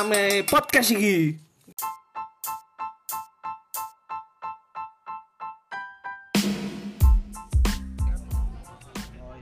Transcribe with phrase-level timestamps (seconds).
[0.00, 1.36] Rame podcast iki.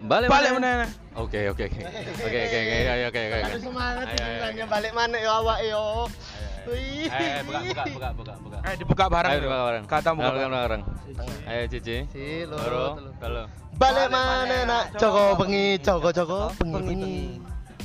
[0.03, 0.91] Balik Balik mana?
[1.15, 1.79] Oke oke oke.
[1.79, 2.75] Oke oke oke
[3.07, 3.39] oke oke.
[3.39, 3.55] oke.
[3.63, 4.67] Semangat ayo.
[4.67, 6.11] balik mana ya awak yo.
[6.67, 7.07] Wih.
[7.07, 8.57] Eh buka buka buka buka buka.
[8.67, 9.31] Eh dibuka bareng.
[9.31, 9.85] Ayo buka bareng.
[9.87, 10.83] Kata buka bareng.
[11.47, 11.97] Ayo Cici.
[12.11, 13.15] Si Loro, loro.
[13.23, 13.43] telu.
[13.79, 17.19] Balik mana nak Joko bengi, Joko Joko bengi bengi.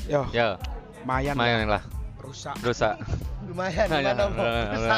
[0.09, 0.57] Yo, Ya,
[1.05, 1.37] mayan.
[1.37, 2.01] main lah.
[2.23, 2.55] Rusak.
[2.63, 2.95] Rusak.
[3.51, 4.41] Lumayan Ayo, gimana Bo?
[4.41, 4.89] ayo.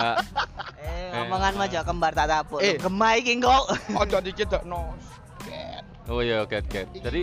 [0.86, 2.62] Eh, ngomongan aja kembar tak tapuk.
[2.62, 2.77] Eh.
[2.77, 3.66] Gemai iki kok.
[4.02, 4.94] Ojo dikit tok no.
[6.05, 6.86] Oh iya oke oke.
[7.02, 7.22] Jadi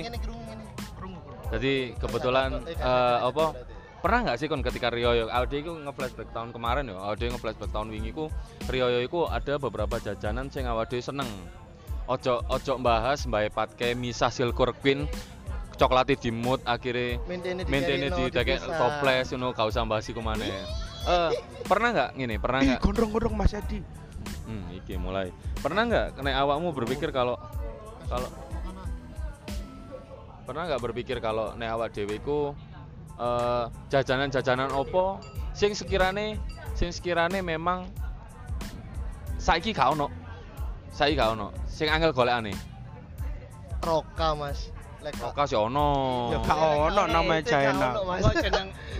[1.53, 3.55] jadi kebetulan eh, apa
[4.03, 7.95] pernah nggak sih kon ketika Rioyo Audi itu nge-flashback tahun kemarin ya Audi nge-flashback tahun
[7.95, 8.27] wingi ku
[8.67, 11.31] Rioyo itu ada beberapa jajanan sing Audi seneng
[12.11, 15.07] ojo ojo bahas mbak patke misah silkur queen
[15.77, 20.51] coklat di mood akhirnya Maintenance maintenance di dake toples ngono gak usah bahas iku maneh.
[21.09, 21.31] Eh
[21.67, 23.81] pernah nggak gini pernah nggak gondrong-gondrong Mas Edi.
[24.47, 25.31] hmm iki mulai.
[25.59, 27.39] Pernah nggak kena awakmu berpikir kalau
[28.07, 28.29] kalau
[30.43, 32.53] pernah nggak berpikir kalau nek awak dhewe iku
[33.17, 35.23] eh, jajanan-jajanan opo
[35.55, 36.37] sing sekirane
[36.75, 37.87] sing sekirane memang
[39.43, 40.07] saiki gak ono.
[40.95, 41.51] Saiki gak ono.
[41.67, 42.55] Sing angel golekane.
[43.83, 44.71] Roka Mas.
[45.03, 45.89] Lek kok kasih ono
[46.31, 47.89] Ya gak ono namanya China.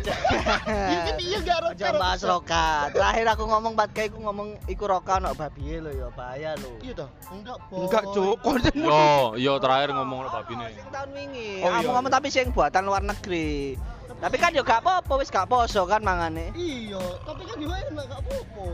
[0.03, 1.79] Iya kan iya gak roka.
[1.79, 2.67] Aja bahas roka.
[2.91, 6.75] Terakhir aku ngomong bat iku ngomong iku roka ono babi lho ya bahaya lho.
[6.83, 7.09] Iya toh.
[7.31, 7.87] Enggak, Boy.
[7.87, 8.37] Enggak, Cuk.
[8.43, 9.03] Kon yo
[9.39, 11.63] yo terakhir ngomong lo babine Sing tahun wingi.
[11.63, 13.79] Oh, Aku iya, ngomong tapi sing buatan luar negeri.
[14.19, 16.51] Tapi kan yo gak apa-apa wis gak poso kan mangane.
[16.59, 18.67] Iya, tapi kan juga enak gak apa-apa.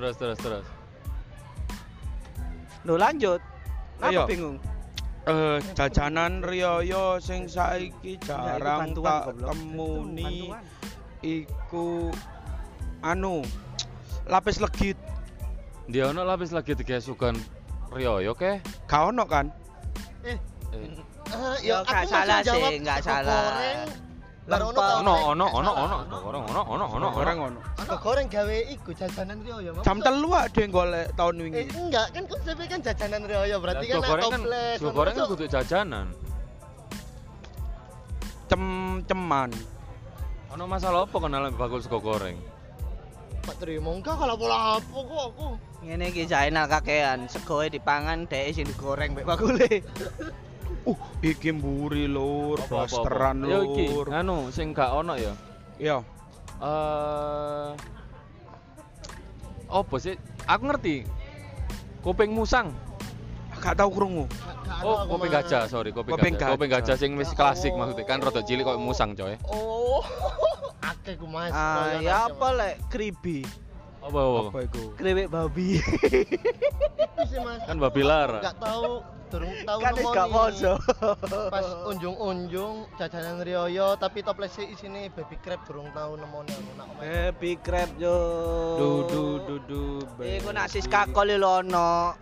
[0.00, 0.64] terus terus terus
[2.88, 3.40] Lho lanjut.
[4.00, 4.24] Ayo.
[4.24, 4.56] Aku bingung.
[5.20, 10.48] Eh, jajanan Rioyo sing saiki jarang tak temuni
[11.20, 12.08] iku
[13.04, 13.44] anu
[14.24, 14.96] lapis legit.
[15.90, 17.36] dia ono lapis lagi tiga sugan
[17.92, 19.52] Rioyo ke Gak ono kan?
[20.24, 20.38] eh,
[21.30, 23.54] Ah, Yo, aku gak salah sih, gak salah.
[23.54, 24.09] Goreng.
[24.40, 25.82] Baru ono ono ono Gak ono salah.
[25.84, 27.94] ono ono ono ono ono ono Goreng ono ono.
[28.00, 29.70] Goreng gawe iku jajanan Rio ya.
[29.80, 31.62] Jam telu ada yang golek tahun Eh wingi.
[31.70, 34.76] enggak, kan konsepnya kan jajanan Rio ya, berarti Lah, kan goreng kan toples.
[34.76, 36.06] sego goreng kan kudu jajanan
[38.46, 39.50] Cem-ceman.
[40.50, 42.34] ono masalah apa kenal bakul sego goreng
[43.40, 45.46] Pak terima enggak kalau pola apa kok aku.
[45.80, 49.64] Ngene iki Zainal kakean, segoe dipangan dhek sing digoreng mek bakule.
[50.82, 54.06] Uh, iki mburi lur, blasteran yo iki lur.
[54.08, 55.34] anu sing gak ono ya
[55.76, 56.00] Iya.
[56.60, 57.68] eh
[59.66, 60.14] apa sih
[60.44, 60.94] aku ngerti
[62.00, 62.72] kuping musang
[63.60, 64.24] Gak tau krungu.
[64.80, 65.28] Oh mah.
[65.28, 66.68] gajah sorry kuping Kuping gajah gajah.
[66.80, 67.92] gajah sing wis Ya klasik Allah.
[67.92, 70.00] maksudnya kan rada cilik kok musang coy Oh.
[70.90, 71.52] Akeh ku Mas.
[71.52, 73.44] Ah, ya nasi, apa lek kribi.
[74.00, 74.82] Apa apa Apa iku?
[74.96, 75.78] Krewek babi.
[77.16, 77.28] Mas.
[77.28, 77.60] Sih, Mas.
[77.64, 78.40] Kan babi lar.
[78.40, 80.74] Enggak tahu durung tahu kan gak poso.
[81.46, 86.86] Pas unjung-unjung jajanan Rioyo tapi toplesnya isine baby crab durung tahu nemone aku nak.
[86.98, 88.16] Happy crab yo.
[88.74, 89.82] Du du du du.
[90.18, 90.50] Iku baby.
[90.50, 92.16] nak siska kol lho ono.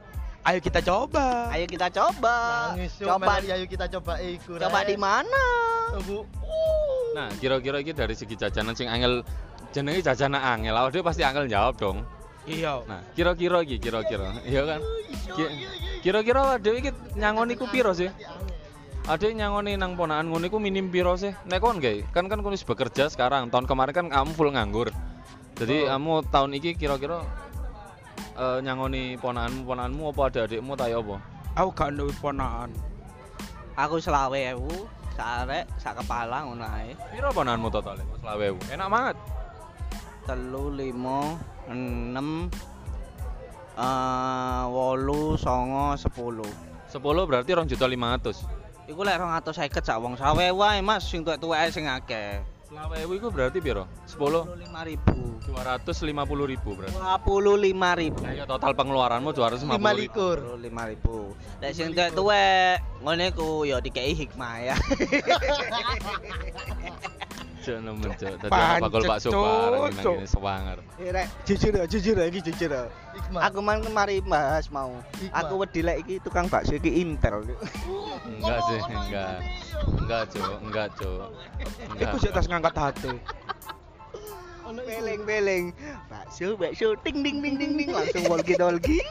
[0.45, 1.49] Ayo kita coba.
[1.49, 2.37] Ayo kita coba.
[2.72, 4.56] Nangis Coba ayo kita coba iku.
[4.56, 4.89] coba Rek.
[4.89, 5.45] di mana?
[6.05, 6.25] Bu.
[7.09, 9.25] nah kira-kira iki dari segi jajanan sing angel
[9.72, 11.98] jenenge jajanan angel awake dhewe pasti angel jawab dong
[12.48, 12.80] Iya.
[12.88, 14.80] nah kira-kira iki kira-kira iya kan
[15.36, 15.52] Ki-
[16.00, 18.08] kira-kira awake dhewe iki nyangoni ku piro sih
[19.08, 21.32] Ade nyangoni nang ponakan ngono iku minim piro sih?
[21.48, 23.48] Nek kon gawe, kan kan kon wis bekerja sekarang.
[23.48, 24.92] Tahun kemarin kan kamu full nganggur.
[25.56, 27.24] Jadi kamu tahun iki kira-kira
[28.36, 31.16] eh, nyangoni ponakanmu ponakanmu apa ada adikmu ta ya apa?
[31.56, 32.68] Aku gak duwe ponakan.
[33.80, 34.68] Aku selawe ewu,
[35.16, 36.92] sarek, sak kepala ngono ae.
[37.09, 37.97] Piro ponakanmu total?
[38.04, 38.76] Mas 20.000.
[38.76, 39.16] Enak banget.
[40.28, 41.41] Telu limo
[41.72, 42.53] enam
[43.80, 46.45] eh wolu songo sepuluh
[46.92, 48.92] 10 berarti 2 juta 500.
[48.92, 53.33] iku lek 250 sak wong sawe wae mas sing tuwek tuwek sing akeh 20.000 iku
[53.33, 53.89] berarti piro?
[54.04, 56.92] 10 lima ribu 250.000 berarti.
[56.92, 59.81] dua puluh lima ribu Ayo total pengeluaranmu 250.000.
[59.81, 60.36] Lima likur.
[60.36, 61.33] puluh lima ribu
[61.65, 64.77] lek sing tuwek tuwek ngene ku ya dikei hikmah ya
[67.68, 68.34] Cuk nemen cuk.
[68.41, 70.78] Dadi bakul bakso bareng nang kene sewanger.
[70.97, 72.82] Eh, Rek, jujur ya, jujur ya, iki jujur ya.
[73.44, 74.97] Aku man kemari bahas mau.
[75.36, 77.44] Aku wedi lek iki tukang bakso iki Intel.
[78.24, 79.36] Enggak sih, enggak.
[80.00, 80.56] Enggak, Cuk.
[80.65, 81.28] Enggak, Cuk.
[81.92, 82.09] Enggak.
[82.09, 83.12] Iku sik tas ngangkat hati.
[84.64, 84.88] Ono iku.
[84.88, 85.64] Beleng-beleng.
[86.09, 89.04] Bakso, bakso, ting ding ding ding ding langsung walkie-talkie.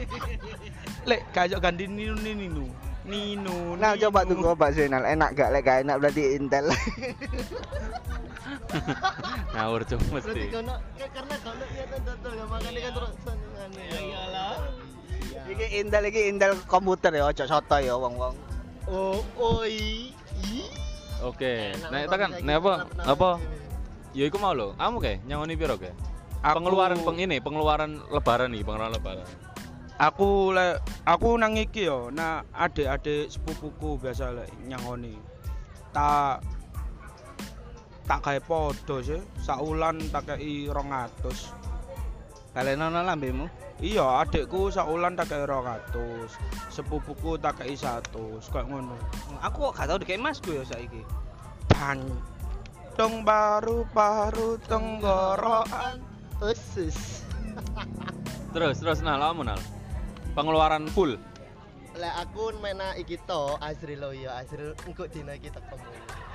[1.12, 2.85] Lek kayak ganti Nino Nino.
[3.06, 3.78] Nino.
[3.78, 4.02] Nah, Nino.
[4.06, 5.06] coba tuh gua bakso Inal.
[5.06, 6.66] Enak gak lek gak enak berarti Intel.
[9.54, 10.42] Ngawur Cuk Berarti mesti.
[10.52, 13.82] kono kayak karena kono niatan dodol ya makanya kan terus senengane.
[13.86, 14.54] Ya iyalah.
[15.46, 18.34] Iki Intel iki Intel komputer ya, ojo soto ya wong-wong.
[18.86, 20.10] Oh, oi.
[20.46, 20.68] Ih.
[21.24, 21.72] Oke.
[21.88, 22.74] Banget tekan, saiki nek apa?
[23.02, 23.30] Apa?
[24.12, 24.74] Ya iku mau lho.
[24.76, 25.96] Kamu kayak nyangoni piro kayak?
[26.46, 29.26] Pengeluaran peng ini, pengeluaran lebaran nih, pengeluaran lebaran.
[29.96, 30.76] Aku le
[31.08, 35.16] aku nang iki yo, nah adik-adik sepupuku biasa lek nyangoni.
[35.96, 36.44] Tak
[38.04, 42.52] tak gawe podo sih, saulan tak kei 200.
[42.52, 43.48] Balenono lambemu.
[43.80, 46.28] Iya, adikku saulan tak kei 200.
[46.68, 48.12] Sepupuku tak kei 100,
[48.52, 49.00] kayak ngono.
[49.40, 51.00] Aku kok gak tau dikek masku ya saiki.
[51.72, 52.04] Ban.
[53.00, 56.04] Dong baru baru tenggorokan.
[56.44, 57.24] Usus.
[58.52, 59.60] Terus, terus nah, kamu nal.
[60.36, 61.16] Pengeluaran full.
[61.96, 65.80] Lek aku mena iki to Azril lo ya Azril engko dina iki teko.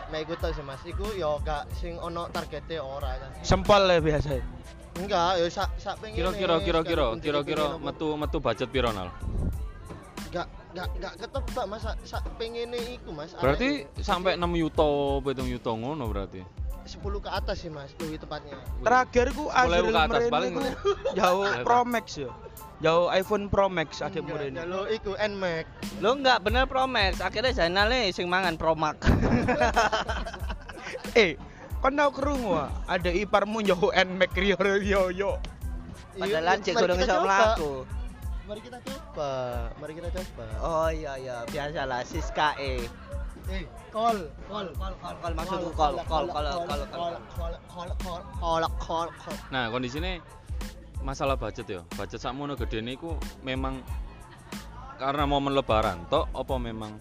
[0.09, 3.29] Mek iku to sih Mas, iku yo gak sing ono targete ora kan.
[3.45, 4.41] Sempol ya biasa.
[4.97, 6.17] Enggak, yo sak sak pengen.
[6.17, 9.13] Kira-kira kira-kira kira-kira metu metu budget piro nal?
[10.33, 13.37] Enggak enggak enggak ketebak Mas sak, sak pengene iku Mas.
[13.37, 16.41] Berarti sampai 6 yuto, 7 yuto ngono berarti.
[16.85, 18.57] 10 ke atas sih Mas, lebih tepatnya.
[18.81, 20.53] Terakhir ku 10.000 Azril ke atas, Meren paling.
[20.53, 20.61] iku
[21.19, 21.43] jauh.
[21.61, 22.29] Pro Max ya.
[22.81, 24.53] Jauh iPhone Pro Max adek Enggak, Meren.
[24.57, 25.65] Kalau iku Nmax.
[26.01, 28.97] Lo enggak bener Promax, akhirnya Zainal sing mangan Promax.
[31.15, 31.39] Eh,
[31.79, 35.31] kan tau krungu ah, ada iparmu jauh Nmax Rio yo yo.
[36.17, 37.73] Padahal cek kita iso mlaku.
[38.49, 39.31] Mari kita coba.
[39.79, 40.45] Mari kita coba.
[40.59, 42.83] Oh iya iya, biasalah Siska E.
[43.51, 44.17] Eh, call,
[44.47, 46.83] call, Call, call, call, maksudku call, call, call, call, call.
[46.87, 49.37] call, call, call, call, call, call, call.
[49.51, 50.23] Nah, kondisinya
[51.03, 51.81] masalah budget ya.
[51.99, 53.83] Budget sakmono gede niku memang
[54.95, 56.95] karena momen lebaran tok apa memang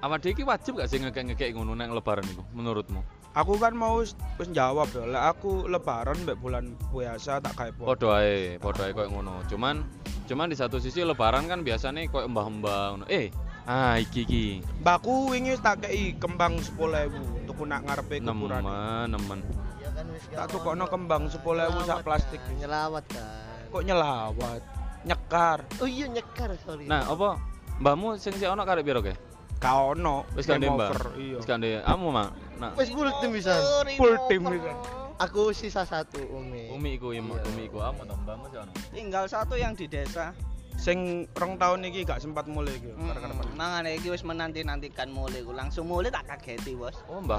[0.00, 3.04] awak dhewe iki wajib gak sih ngekek-ngekek ngono nang lebaran iku menurutmu?
[3.36, 4.16] Aku kan mau wis
[4.56, 5.04] jawab ya.
[5.04, 7.92] Lek aku lebaran mbek bulan puasa tak kayak po.
[7.92, 9.44] Padha ae, padha ae koyo ngono.
[9.52, 9.84] Cuman
[10.24, 13.04] cuman di satu sisi lebaran kan biasanya koyo mbah-mbah ngono.
[13.12, 13.28] Eh,
[13.66, 14.44] ah iki iki.
[14.80, 18.62] Mbakku wingi wis tak kei kembang 10.000 tuku nak ngarepe kuburan.
[18.64, 19.40] Nemen, nemen.
[19.80, 22.40] Ya kan wis Tak tukokno kembang 10.000 sak plastik.
[22.40, 23.24] kan, Nyelawat kan.
[23.70, 24.62] Kok nyelawat?
[25.04, 25.58] Nyekar.
[25.80, 26.84] Oh iya nyekar sorry.
[26.84, 27.40] Nah, apa
[27.80, 29.16] mbahmu sing sik ono karek piro ke?
[29.56, 30.28] Ka ono.
[30.36, 30.92] Wis mbah.
[30.92, 31.36] over, Iya.
[31.40, 32.28] Wis kan kamu mak.
[32.60, 33.56] Nah, wis full tim bisa.
[33.96, 34.72] Full tim bisa.
[35.20, 36.72] Aku sisa satu Umi.
[36.72, 37.20] Umi iku ya.
[37.20, 38.72] Umi iku kamu to mbahmu sik ono.
[38.92, 40.32] Tinggal satu yang di desa.
[40.76, 40.98] Sing
[41.32, 42.90] rong tahun iki gak sempat mulai iki.
[42.90, 45.50] Mm, karena- Mangane iki wis menanti-nantikan mulai ku.
[45.50, 46.96] Langsung mulai tak kageti, Bos.
[47.04, 47.36] Oh, mbah.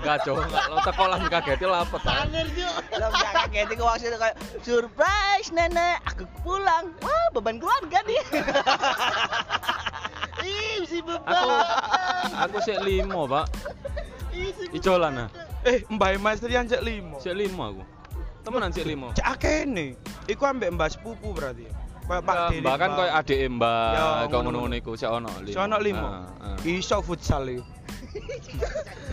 [0.00, 0.36] Enggak, Cok.
[0.40, 2.02] Enggak lo teko lah kageti lapet.
[2.02, 2.24] ah.
[2.96, 6.88] Lo gak kageti ku maksudnya kayak surprise nenek, aku pulang.
[7.00, 8.22] Wah, beban keluarga nih.
[10.40, 11.52] Ih, si Aku beban.
[12.40, 13.46] aku sik limo, Pak.
[14.72, 15.28] Icolan ah.
[15.60, 17.20] Eh, Mbak Mastrian cek limo.
[17.20, 17.82] Sik limo aku.
[18.50, 19.14] Temenan sik limo.
[19.14, 19.94] Cek akene.
[20.26, 21.70] Iku ambek Mbak sepupu berarti.
[22.10, 24.74] Kayak Pak Ya, kan koyo adik Ya, Mbak, kok ngono-ngono.
[24.74, 25.54] iku sik ono limo.
[25.54, 26.02] Sono limo.
[26.02, 26.56] Ah, ah.
[26.66, 27.62] Iso futsal iki.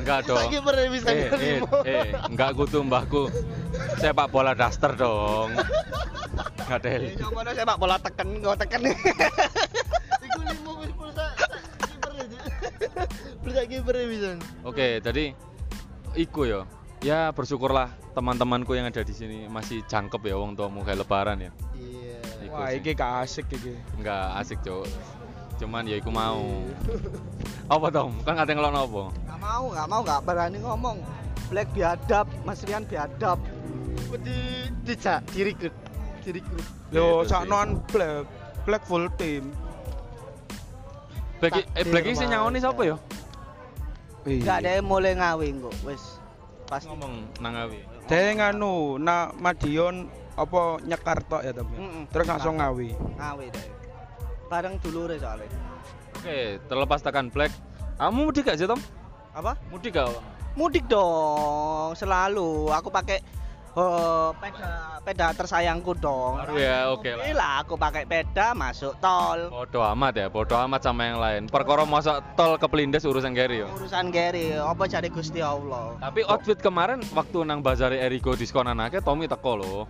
[0.01, 0.41] Enggak dong.
[0.41, 1.69] Saiki pernah bisa Eh, eh, limo.
[1.85, 3.29] eh, enggak kudu mbahku.
[4.01, 5.53] Sepak bola daster dong.
[6.65, 7.13] Enggak teli.
[7.21, 8.81] Coba dong sepak bola teken, gue teken.
[10.25, 11.25] Iku limo wis pulsa
[11.85, 12.39] kiper aja.
[13.45, 14.29] Pulsa kiper bisa.
[14.65, 15.37] Oke, jadi
[16.17, 16.65] iku ya.
[17.05, 21.51] Ya bersyukurlah teman-temanku yang ada di sini masih jangkep ya wong tuamu kayak lebaran ya.
[21.77, 22.17] Iya.
[22.49, 22.81] Iku Wah, sih.
[22.81, 23.73] iki gak asik iki.
[24.01, 24.89] Enggak asik, Cuk.
[25.61, 26.65] Cuman ya iku mau.
[27.69, 28.17] Apa dong?
[28.25, 29.03] Kan kate ngelokno apa?
[29.13, 30.97] Gak mau, gak mau, gak berani ngomong.
[31.53, 33.37] Black biadab, Mas Rian biadab.
[34.25, 35.75] Di dijak direkrut.
[36.25, 36.65] Direkrut.
[36.89, 37.29] Yo, sih.
[37.29, 38.25] saknoan black.
[38.65, 39.53] Black full team.
[41.37, 42.33] Black eh Black sing Mas.
[42.33, 42.97] nyangoni sapa ya?
[44.25, 46.16] Gak ada yang mulai ngawi kok, wis.
[46.67, 47.79] Pas Ngomong nang awi.
[48.11, 51.75] Dhewe nganu, nak Madiun apa nyekar tok ya tapi.
[51.79, 52.03] Mm-mm.
[52.11, 52.91] Terus langsung ngawi.
[53.17, 53.67] ngawi deh.
[54.51, 55.47] Bareng dulure soalnya.
[56.19, 57.51] Oke, terlepas tekan Black.
[57.97, 58.77] Kamu mudik gak sih, Tom?
[59.33, 59.57] Apa?
[59.73, 60.11] Mudik gak?
[60.53, 62.69] Mudik dong, selalu.
[62.73, 63.21] Aku pakai
[63.77, 66.41] Oh, peda peda tersayangku dong.
[66.41, 67.29] Baru ya, oke lah.
[67.29, 69.53] Lah aku pakai peda masuk tol.
[69.53, 71.45] Bodoh amat ya, bodoh amat sama yang lain.
[71.45, 73.69] Perkara masuk tol ke Pelindes urusan Gary yo.
[73.77, 75.93] Urusan Gary, apa jadi Gusti Allah.
[76.01, 79.85] Tapi outfit kemarin waktu nang bazar Erigo diskonan akeh Tommy teko loh.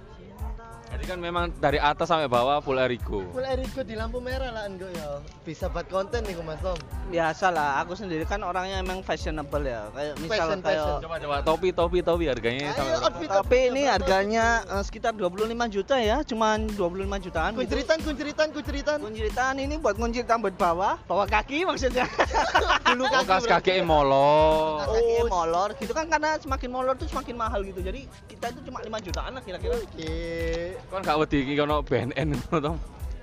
[0.87, 3.19] Jadi kan memang dari atas sampai bawah full Erigo.
[3.29, 5.19] Full Eriko di lampu merah lah enggak ya.
[5.43, 6.79] Bisa buat konten nih Mas Tom.
[7.07, 9.91] Biasa lah, aku sendiri kan orangnya emang fashionable ya.
[9.91, 10.99] Kayak misal Fashion, kayak fashion.
[11.03, 15.35] Coba coba topi topi topi harganya Ayo sampai outfit tapi ini harganya eh, sekitar 25
[15.69, 17.59] juta ya, cuman 25 jutaan gitu.
[17.63, 18.97] kunciritan kunciritan kunciritan.
[19.03, 22.07] Kunciritan ini buat kuncir rambut bawah, bawah kaki maksudnya.
[22.87, 23.47] Dulu Oh, berarti.
[23.49, 24.83] kaki molor.
[24.83, 27.79] kaki Oh, molor gitu kan karena semakin molor tuh semakin mahal gitu.
[27.79, 29.75] Jadi kita itu cuma 5 jutaan lah kira-kira.
[29.75, 30.76] Oke.
[30.87, 32.73] Kon gak wedi iki kono BNN ngono to.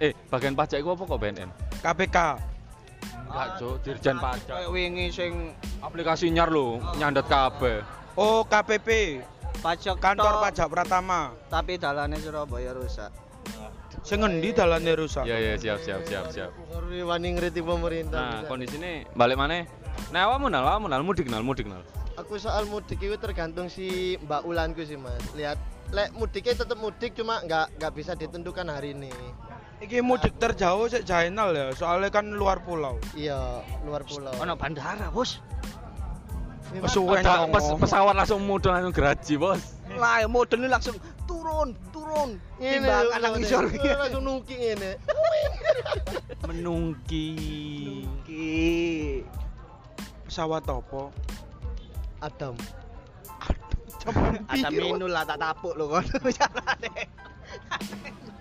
[0.02, 1.48] Eh, bagian pajak iku apa kok BNN?
[1.80, 2.18] KPK.
[3.24, 4.46] Enggak, Cuk, Dirjen Pajak.
[4.46, 5.32] Kayak wingi sing
[5.82, 7.82] Aplikasi nyar lho, nyandet kabeh.
[8.14, 9.20] Oh, KPP.
[9.64, 11.32] pajak Kantor Pajak Pratama.
[11.48, 13.08] tapi dalannya Surabaya rusak.
[14.04, 15.24] Sing ngendi dalane rusak?
[15.24, 16.50] Iya iya siap siap siap siap.
[16.52, 18.20] Ngeri wani ngeritik pemerintah.
[18.20, 18.48] Nah, bisa.
[18.52, 19.64] kondisi ini balik mana?
[20.12, 21.80] Nah, awakmu nal, awakmu nal, mudik nal, mudik nal.
[22.20, 25.24] Aku soal mudik itu tergantung si Mbak Ulanku sih Mas.
[25.32, 25.56] Lihat,
[25.94, 29.14] lek mudiknya tetap mudik cuma nggak nggak bisa ditentukan hari ini.
[29.78, 32.98] Iki mudik terjauh sik Jainal ya, soalnya kan luar pulau.
[33.14, 34.34] Iya, luar pulau.
[34.42, 35.38] Ono bandara, Bos.
[36.74, 37.54] Dong.
[37.54, 39.78] pes- pesawat langsung mudul langsung geraji, Bos.
[39.94, 40.98] Lah, model ini langsung
[41.28, 42.40] turun, turun.
[42.58, 43.70] Ini nang isor.
[43.70, 44.90] langsung nuking ini.
[46.50, 47.28] Menungki.
[48.26, 49.22] Ki.
[50.26, 51.14] Pesawat apa?
[52.24, 52.58] Adam.
[54.50, 56.04] Ada minul lah tak tapuk lho kon.
[56.38, 57.08] Carane.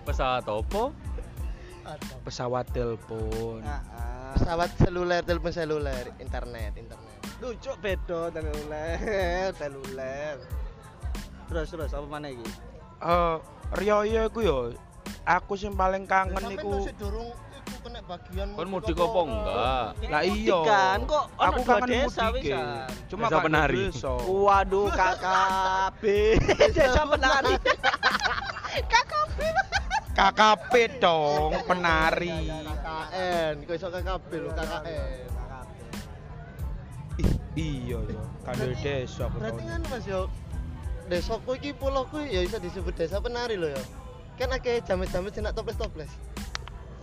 [0.04, 0.92] Pesawat opo?
[2.24, 3.60] Pesawat telepon.
[3.60, 4.32] Heeh.
[4.34, 7.16] Pesawat seluler, telepon seluler, internet, internet.
[7.38, 8.98] Lucu beda teluler,
[9.60, 10.36] teluler.
[11.48, 12.48] Terus terus apa mana iki?
[13.04, 13.36] Eh,
[13.76, 14.58] Rioyo iku yo
[15.24, 17.32] aku sing paling kangen iku masih durung
[18.04, 19.88] bagian Kon mudik apa enggak?
[20.12, 20.58] lah iya.
[20.62, 22.42] Kan kok aku kangen desa mudik.
[22.52, 22.88] wisan.
[23.08, 23.82] Cuma Desa gak penari.
[24.44, 26.02] Waduh KKB.
[26.76, 27.54] Desa penari.
[28.92, 29.38] KKB.
[30.14, 32.46] KKP dong, penari.
[32.46, 35.28] KKN, kok iso KKB lho, KKN.
[37.14, 40.26] Ih, iya ya, kan dari desa Berarti kan Mas yo
[41.06, 43.82] desaku iki pulauku ya bisa disebut desa penari loh ya.
[44.34, 46.10] Kan akeh jamet-jamet sing nak toples-toples.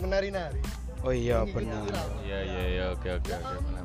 [0.04, 0.81] Menari-nari.
[1.02, 1.90] Oh iya benar.
[2.22, 3.84] Iya iya iya oke oke oke benar.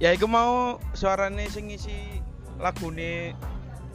[0.00, 2.24] Ya iku mau suarane sing ngisi
[2.56, 3.36] lagune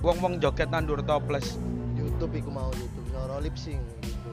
[0.05, 1.57] wong-wong joget nandur toples.
[1.97, 4.31] YouTube iku mau YouTube, suara lip sync gitu.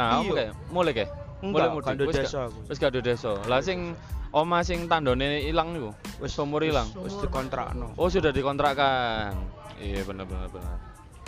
[0.00, 0.52] Nah, apa Iya.
[0.72, 1.10] Mulai kayak?
[1.44, 1.84] Mulai Enggak, mudik.
[1.84, 2.42] kan do Wis desa.
[2.72, 3.32] Wis gak do desa.
[3.44, 3.92] Lah sing
[4.32, 5.92] oma sing tandone ilang niku.
[6.24, 6.88] Wis umur ilang.
[7.04, 7.92] Wis dikontrakno.
[8.00, 9.36] Oh, sudah dikontrakkan.
[9.76, 10.78] Iya benar benar benar.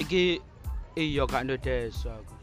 [0.00, 0.40] Iki
[0.96, 2.35] iya ndek desa aku.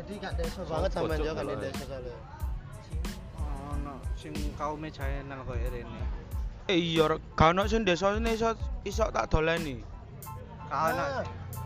[0.00, 2.16] Jadi gak desa banget Cuk, yo kan di kalau- desa soalnya.
[3.70, 6.00] Ono sing kaume Jaenal koyo rene.
[6.66, 7.20] Eh iya, Rek.
[7.36, 9.76] gak ono sing desa ini iso iso tak doleni.
[10.70, 11.04] Ono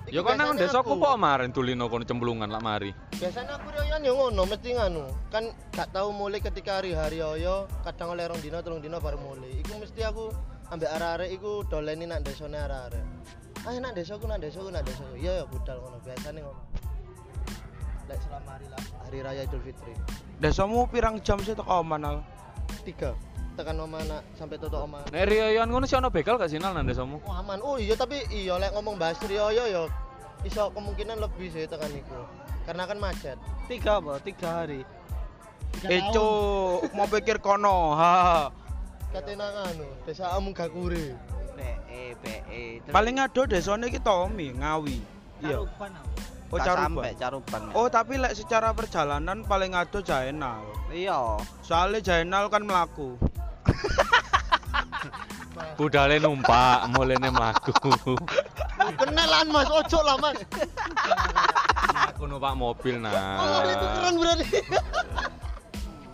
[0.05, 2.93] Nah, Ya kan nang desaku aku- kok kemarin tulino kono cemplungan lak mari.
[3.17, 5.05] Biasanya aku riyoyan yo ngono mesti nganu.
[5.33, 9.65] Kan gak tahu mulai ketika hari-hari oyo, kadang oleh rong dino, telung dino baru mulai.
[9.65, 10.29] Iku mesti aku
[10.69, 13.01] ambek arek-arek iku doleni nak desone arek-arek.
[13.65, 15.17] Ayo nak desaku, nak desaku, nak desaku.
[15.17, 16.61] Iya ya budal ngono, biasane ngono.
[18.15, 19.91] Lek selama hari hari raya Idul Fitri.
[20.39, 22.17] Desamu pirang jam sih teko oman al?
[22.87, 23.19] Tiga
[23.59, 25.03] tekan oma nak sampai tutup oma.
[25.11, 27.19] Nek riyoyan ngono sih ono begal gak sinal nang desamu?
[27.27, 27.59] Oh aman.
[27.63, 29.85] Oh iya tapi iya lek ngomong bahas Rioyo yo
[30.47, 32.23] iso kemungkinan lebih sih tekan iku.
[32.67, 33.39] Karena kan macet.
[33.67, 34.23] tiga apa?
[34.23, 34.87] Tiga hari.
[36.15, 37.99] Cuk, mau pikir kono.
[37.99, 38.47] Ha.
[39.11, 40.39] Katena anu, desa
[40.71, 41.19] kure.
[41.55, 42.63] BE BE.
[42.95, 44.99] Paling ado desane iki Tommy, Ngawi.
[45.43, 45.67] Iya.
[46.55, 46.87] Oh Tak Caruban.
[46.87, 47.61] sampai Caruban.
[47.75, 50.63] Oh tapi lek secara perjalanan paling ado Jaenal.
[50.89, 51.35] iya.
[51.61, 53.19] Soalnya Jaenal kan melaku.
[55.75, 57.71] Budale numpak, mulene mlaku.
[58.95, 60.39] Kenalan Mas, ojo lah Mas.
[62.11, 63.63] Aku numpak mobil Oh, nah.
[63.65, 64.49] itu keren berarti.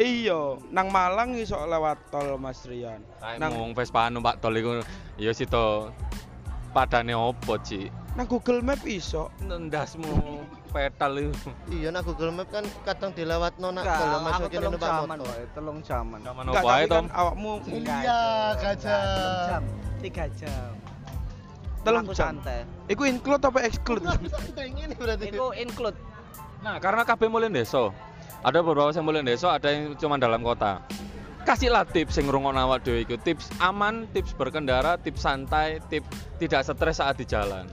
[0.01, 3.05] Iya, nang Malang iso lewat tol Mas Rian.
[3.37, 4.81] Nang wong Vespa numpak tol iku
[5.21, 5.93] ya sito
[6.73, 7.93] padane opo, Ci?
[8.19, 9.31] Nang Google Map iso.
[9.47, 11.51] Ndasmu petal itu.
[11.71, 15.27] iya nak Google Map kan kadang dilewatno nak Enggak, kalau masukin telung numpak jaman, motor.
[15.27, 15.43] Boy.
[15.55, 16.19] Telung jaman.
[16.23, 16.95] Enggak, opo ae, Tom?
[16.95, 18.23] kan awakmu Iya,
[18.59, 19.03] gajah.
[19.47, 19.63] Jam.
[20.01, 20.73] Tiga jam.
[21.81, 22.37] telung jam.
[22.37, 22.61] santai.
[22.93, 24.05] Iku include apa exclude?
[24.99, 25.27] berarti.
[25.33, 25.97] Itu include.
[26.61, 27.89] Nah, karena kabeh mulai desa.
[28.45, 30.81] Ada beberapa yang mulai desa, ada yang cuma dalam kota.
[31.41, 33.17] kasihlah tips yang ngrungokno awak dhewe iku.
[33.17, 37.65] Tips aman, tips berkendara, tips santai, tips tidak stres saat di jalan.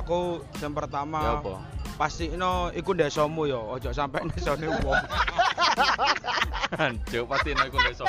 [0.00, 1.54] Aku yang Ya pertama apa?
[2.00, 5.02] pasti no iku desomu ya, ojo sampai desone wong.
[6.80, 8.06] Hancur pasti nek iku iso.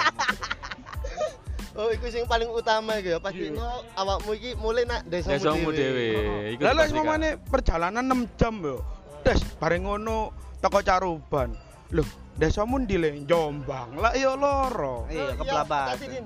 [1.73, 3.19] Oh, iku sing paling utama iku ya.
[3.19, 6.07] Pasti no awakmu iki mulai nak desamu Desamu dhewe.
[6.55, 6.73] Iku Lah
[7.19, 8.79] lek perjalanan 6 jam yo.
[9.23, 10.31] Des bareng ngono
[10.63, 11.51] teko Caruban.
[11.93, 12.07] Loh,
[12.39, 13.99] desamu ndi le Jombang.
[13.99, 15.05] Lah iya loro.
[15.11, 15.37] Iya.
[15.37, 16.25] Kasih, Din.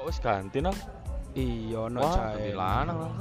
[0.00, 0.72] Kok wis ganti no?
[1.32, 2.98] Iya no ganti lanang.
[2.98, 3.12] lah.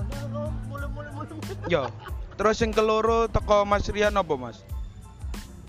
[1.69, 1.85] Yo.
[2.33, 4.63] Terus yang keloro teko Mas Rian apa Mas?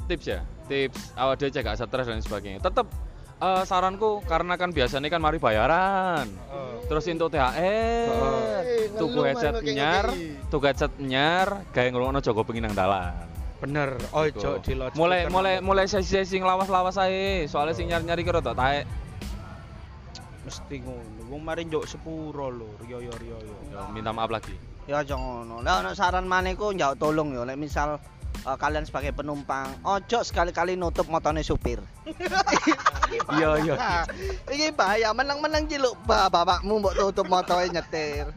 [0.07, 2.59] Tips ya, tips awak dhewe cek gak stres dan sebagainya.
[2.59, 2.87] Tetep
[3.41, 6.31] eh, saranku karena kan biasanya kan mari bayaran.
[6.87, 10.07] Terus untuk THR, Eh, tuku headset nyar,
[10.47, 13.15] tuku headset nyar, gawe ngrungokno Joko Bengi nang dalan.
[13.61, 14.65] Bener, ojo Iku.
[14.65, 14.97] di loudspeaker.
[14.97, 17.45] mulai mulai mulai sesi-sesi lawas-lawas ae.
[17.47, 18.87] Soalnya sing nyari-nyari kira tak taek.
[20.41, 21.20] mesti ngono.
[21.31, 23.55] Wong mari njuk sepuro lho, yo yo yo yo.
[23.71, 24.51] Yo, minta maaf lagi.
[24.91, 25.63] Ya aja ngono.
[25.63, 28.03] Lah ono saran maneh ku njaluk tolong ya, lek misal
[28.43, 31.79] eh, kalian sebagai penumpang, ojo sekali-kali nutup motone supir.
[33.11, 33.75] Iya iya.
[34.55, 38.31] Iki bahaya, menang-menang ciluk ba bapakmu mbok tutup motoe nyetir.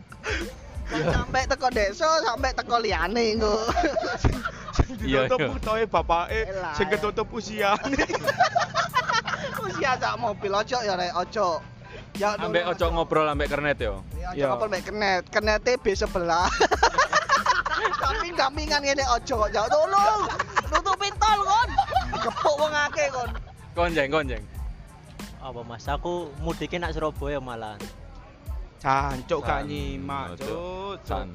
[0.89, 3.53] Sampai teko desa, sampai teko liyane engko.
[5.03, 5.50] Iya, Ditutup iya.
[5.53, 6.97] putoe bapake Elah, sing ya.
[6.97, 8.01] ketutup usiane.
[9.62, 11.62] Usia sak mobil ojo ya rek, ojo.
[12.13, 14.05] Ya Ambek ojo ngobrol ambek kernet yo.
[14.13, 14.53] Ya, Ya.
[14.53, 16.46] ojo ngobrol mek kenet, kenete B sebelah.
[18.03, 20.22] Tapi gampingan ngene ojo, ya tolong.
[20.70, 21.70] Nutupin tol kon.
[22.22, 23.29] Kepuk wong akeh kon.
[23.74, 24.43] Konjeng konjeng.
[25.43, 27.75] apa mas aku mudiknya nak Surabaya malah
[28.79, 30.36] Cancuk gak nyimak.
[30.39, 31.00] Cuk.
[31.08, 31.32] San.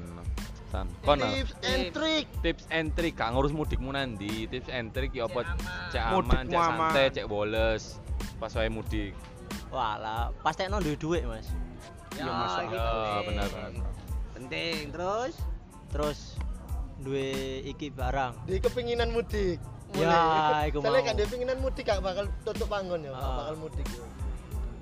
[0.69, 0.85] San.
[1.01, 1.25] Kono.
[1.29, 2.25] Tips and trick.
[2.45, 4.45] Tips and trick gak ngurus mudikmu nanti.
[4.45, 5.45] Tips and trick ya apa
[5.89, 7.97] cek aman, cek santai, cek boles.
[8.37, 9.17] Pas wae mudik.
[9.69, 11.47] Walah pasti no duit duit mas
[12.11, 13.25] Iya, masuk iki Ya, penting.
[13.29, 13.69] benar benar.
[14.33, 15.33] Penting terus
[15.87, 16.19] terus
[16.99, 19.61] duit iki barang Di kepinginan mudik.
[19.91, 21.07] Ya, iku Soalnya mau.
[21.07, 23.37] kan dia pinginan mudik gak bakal tutup panggon ya, gak Ah.
[23.39, 23.85] bakal mudik.
[23.85, 24.05] ya.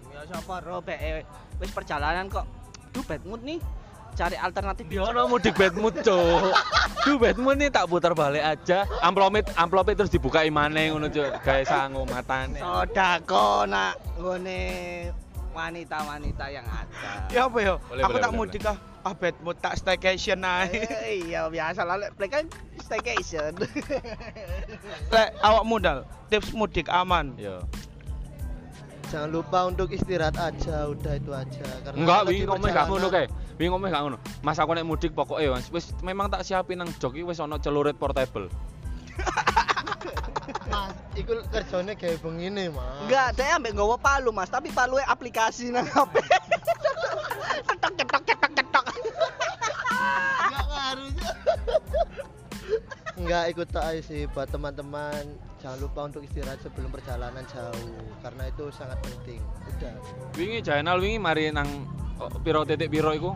[0.09, 1.23] ya sapa ro be eh,
[1.57, 2.47] wis perjalanan kok
[3.05, 3.59] bad mood nih.
[4.17, 6.49] Cari alternatif Yo no mudik bad mood, Cuk.
[7.05, 8.89] Duh bad mood nih tak putar balik aja.
[9.05, 11.37] Amplopnya amplopnya terus dibuka maneh ngono, Cuk.
[11.45, 12.57] Gawe sangu matane.
[12.57, 14.59] Sodako nak ngone
[15.53, 17.29] wanita-wanita yang ada.
[17.29, 17.77] Ya apa ya?
[17.77, 18.77] Boleh, Aku boleh, tak boleh, mudik ah.
[19.05, 20.81] Ah bad mood tak staycation ae.
[21.05, 22.49] Eh, iya biasa lah lek kan
[22.81, 23.53] staycation.
[25.13, 27.37] Lek awak modal, tips mudik aman.
[27.37, 27.61] Yo.
[29.07, 31.63] Jangan lupa untuk istirahat aja, udah itu aja.
[31.87, 33.25] Karena Enggak, wingi ngomong gak ngono kae.
[33.55, 34.17] Wingi ngomong gak ngono.
[34.43, 37.55] Mas aku nek mudik pokoke Mas wis memang tak siapin nang jok iki wis ana
[37.55, 38.51] celurit portable.
[40.71, 43.07] Mas, iku kerjane kayak begini, Mas.
[43.07, 46.19] Enggak, saya ambek nggawa palu, Mas, tapi palu aplikasi nang HP.
[53.17, 55.25] Enggak ikut tak aja sih buat teman-teman.
[55.57, 59.41] Jangan lupa untuk istirahat sebelum perjalanan jauh karena itu sangat penting.
[59.73, 59.93] Udah.
[60.37, 61.65] Wingi Jainal wingi mari nang
[62.21, 63.33] oh, piro titik piro iku?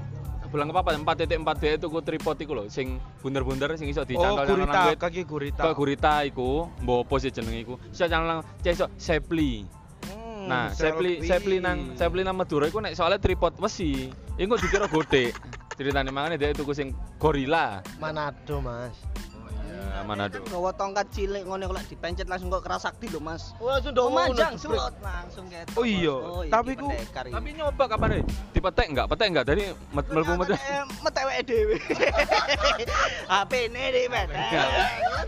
[0.51, 0.91] Bulan apa?
[0.99, 4.81] 4.4 D itu ku tripod iku lho sing bunder-bunder sing iso Oh, dicangkel nang gurita,
[4.83, 5.63] nang kaki gurita.
[5.63, 7.73] Kok gurita iku, mbok opo sih jenenge iku?
[7.87, 9.63] Iso cangkel iso sepli.
[10.11, 14.11] Hmm, Nah, sepli sepli nang sepli nang Madura iku nek soalnya tripod besi.
[14.35, 15.31] Iku dikira gede.
[15.79, 17.79] Ceritane makane dia tuku sing gorila.
[17.97, 18.93] Manado, Mas.
[19.81, 20.37] Ya, Manado.
[20.41, 23.51] Nggawa tongkat cilik ngene kok dipencet langsung kok kerasakti lho, Mas.
[23.57, 24.11] Wah, langsung Oh, dong.
[24.13, 25.75] manjang slot langsung ketok.
[25.75, 26.15] Oh, iya.
[26.47, 26.93] Tapi ku-.
[27.11, 28.23] Tapi nyoba kapan deh?
[28.51, 29.07] Dipetek enggak?
[29.09, 29.45] Petek enggak?
[29.45, 30.53] Dari met- mlebu metu.
[30.53, 31.77] Eh, metewek dhewe.
[33.27, 34.63] HP ne di Ya.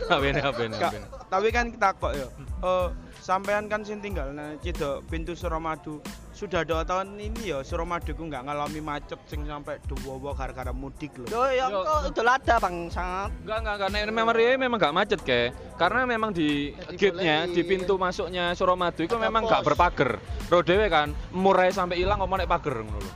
[0.03, 1.17] Apa-apa, apa-apa, Kak, apa-apa.
[1.27, 2.27] tapi kan kita kok ya.
[2.63, 2.87] Eh,
[3.23, 6.03] sampean kan sing tinggal nah cedok pintu Suramadu.
[6.33, 11.15] Sudah dua tahun ini ya Suramadu ku nggak ngalami macet sing sampai dua gara-gara mudik
[11.15, 11.31] loh.
[11.31, 11.88] Yo ya Yo.
[11.88, 13.31] kok idul adha bangsat.
[13.47, 13.89] Enggak, enggak, enggak.
[13.95, 15.55] Nek memang Rie memang enggak macet ke.
[15.79, 19.49] Karena memang di Ya, gate-nya, di pintu masuknya Suramadu itu memang pos.
[19.49, 20.12] enggak berpagar.
[20.51, 23.12] Ro dhewe kan murai sampai hilang ngomong nek pager ngono lho.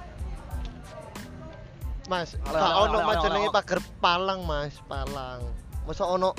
[2.07, 3.55] Mas, gak oleh, ono oleh, mas oleh, jenenge oleh.
[3.59, 5.43] pager Palang, Mas, Palang.
[5.83, 6.31] Masa ono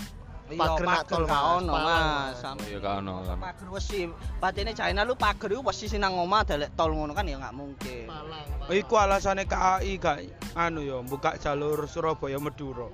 [0.57, 2.41] pager nak tol, gak ono, Mas.
[2.65, 3.15] Iya gak ono.
[3.37, 4.01] Pager wesi.
[4.41, 7.53] Batine China lu pager iku wesi sing nang omah dalek tol ngono kan ya nggak
[7.53, 8.09] mungkin.
[8.09, 8.47] Palang.
[8.69, 10.17] Oh, iku alasannya KAI gak
[10.57, 12.89] anu ya buka jalur Surabaya Madura.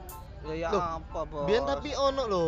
[0.45, 1.49] Ya ya apa, Bos?
[1.49, 2.47] Biyen tapi ono lho.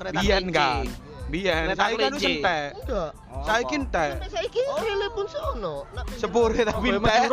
[0.00, 0.84] kereta Biyen kan.
[1.30, 2.26] Biyen saiki kan kelinci.
[2.42, 2.68] entek.
[2.74, 3.10] Enggak.
[3.46, 4.10] Saiki entek.
[4.26, 5.76] Saiki rele pun sono.
[6.18, 7.30] Sepure tapi entek.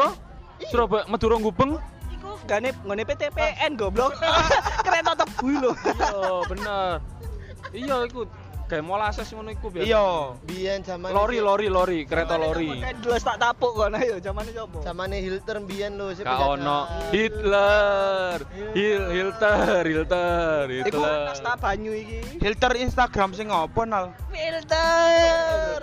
[0.69, 1.96] Surabaya Madura Gubeng?
[2.37, 4.13] Iku gane ngene PTPN goblok.
[4.85, 5.71] kereta tebu lho.
[5.73, 6.97] Iya, bener.
[7.73, 8.29] Iya, iku
[8.67, 9.87] Kayak molasses ngono iku biasa.
[9.87, 10.07] Iya.
[10.43, 12.83] Biyen zaman Lori lori lori, kereta lori.
[12.83, 14.83] Endless tak tapuk kono ayo zamane sapa?
[14.83, 16.83] Zamane Hilter biyen lho sing ono
[17.15, 18.43] Hitler,
[18.75, 21.31] Hil Hilter, Hilter, Iku Hitler.
[21.31, 22.43] nasta banyu iki.
[22.43, 24.11] Filter Instagram sing apa nal?
[24.35, 25.79] Filter.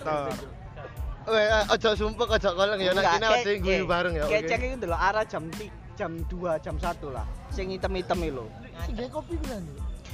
[1.24, 4.28] Weh, eh, ojo sumpek ojo koleng ya nek kene ade guyu bareng ya.
[4.28, 4.44] oke?
[4.44, 7.26] Kecek itu delok arah jam 3, jam 2, jam 1 lah.
[7.50, 8.46] Sing hitam-hitam iki lho.
[8.90, 9.64] Nggih kopi bilang.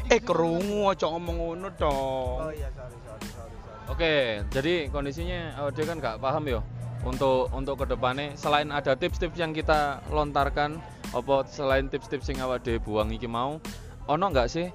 [0.08, 2.38] Eh kerungu aja ngomong ngono dong.
[2.48, 3.48] Oh iya, sorry sorry sorry.
[3.56, 3.92] sorry.
[3.92, 4.14] Oke,
[4.54, 6.60] jadi kondisinya oh, dia kan nggak paham ya
[7.04, 10.76] untuk untuk ke depannya selain ada tips-tips yang kita lontarkan
[11.16, 13.56] apa selain tips-tips yang awak dhewe buang iki mau
[14.04, 14.68] ono nggak sih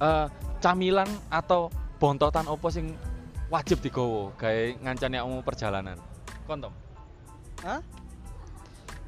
[0.00, 0.26] eh,
[0.60, 2.92] camilan atau bontotan opo sing
[3.48, 5.96] wajib digowo gawe ngancani awakmu perjalanan
[6.44, 6.72] kontom
[7.64, 7.80] Hah?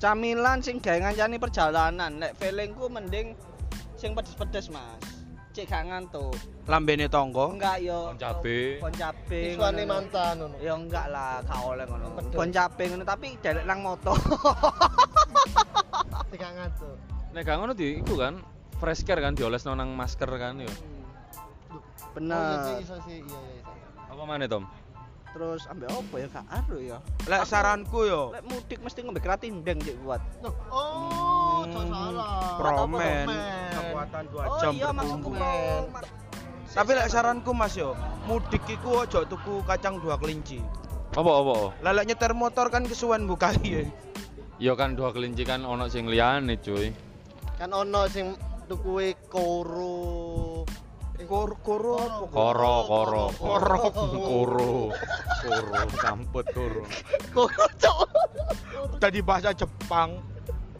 [0.03, 2.19] Camilan sing gawe ngancani perjalanan.
[2.19, 3.39] Nek feelingku mending
[3.95, 4.99] sing pedes-pedes, Mas.
[5.55, 6.35] Cek gak ngantuk.
[6.67, 7.55] Lambene tonggo.
[7.55, 8.11] Enggak yo.
[8.11, 8.83] Kon cabe.
[8.83, 9.55] Kon cabe.
[9.55, 10.59] Iswane mantan ngono.
[10.59, 12.19] Ya enggak lah, gak oleh ngono.
[12.35, 14.19] Kon cabe ngono tapi delek nang moto.
[16.33, 16.97] Tidak ngantuk.
[17.33, 18.45] nek gak ngono di iku kan
[18.77, 20.69] fresh care kan diolesno nang masker kan yo
[21.73, 22.45] Oh, iya sih, Bener.
[23.09, 23.73] sih, iya iya iso.
[24.13, 24.69] apa mana Tom
[25.33, 26.99] Terus ambek apa ya gak aru ya.
[27.25, 30.21] Lek saranku yo, Lek mudik mesti ngombe keratindeng cek kuat.
[30.41, 32.57] Loh, Oh, ojo Hmm, salah.
[32.59, 33.27] promen.
[33.73, 35.31] Kekuatan 2 Oh jam iya maksudku.
[36.69, 40.61] Tapi lek saranku Mas yo, mudik iku aja tuku kacang dua kelinci.
[41.13, 41.57] apa apa?
[41.83, 43.85] Lelek nyetir motor kan kesuwen buka ya.
[44.57, 46.93] Yo kan dua kelinci kan ono sing liyane cuy
[47.55, 48.33] Kan ono sing
[48.65, 50.65] tukuwe koro.
[51.27, 52.25] Kor koro apa?
[52.29, 53.79] Koro, koro, Koro.
[53.95, 54.71] koro,
[55.43, 56.83] koro, kamput koro.
[57.33, 57.65] Koro.
[59.03, 60.19] Tadi bahasa Jepang.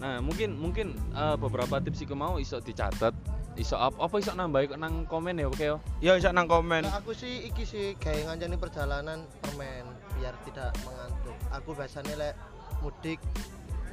[0.03, 3.15] Nah mungkin mungkin eh, beberapa tips iku mau iso dicatat,
[3.55, 5.77] iso apa, apa iso nambah nang komen ya oke yo.
[6.03, 6.83] Ya bisa nang komen.
[6.87, 9.87] Nah, aku sih iki sih kayak ngancani perjalanan permen
[10.19, 11.37] biar tidak mengantuk.
[11.55, 12.35] Aku biasanya lek
[12.83, 13.23] mudik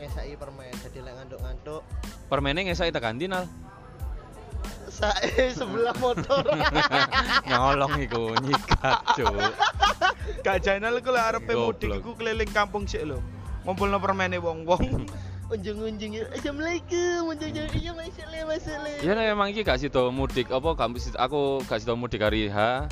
[0.02, 1.84] ngesai permen jadi lek ngantuk-ngantuk
[2.30, 3.50] Permennya ngesai tekan dinal.
[4.90, 6.44] Sae sebelah motor.
[7.50, 9.46] Nyolong iku nyikat cuy.
[10.42, 13.22] Gak channel iku lek arepe mudik iku keliling kampung sik lho.
[13.64, 15.06] Ngumpulno permene wong-wong.
[15.54, 16.30] Unjung-unjung ya.
[16.30, 17.34] Assalamualaikum.
[17.34, 18.94] Unjung-unjung iya masuk le masuk le.
[19.02, 22.86] Ya nek emang iki gak sido mudik apa gak aku gak sido mudik hari H.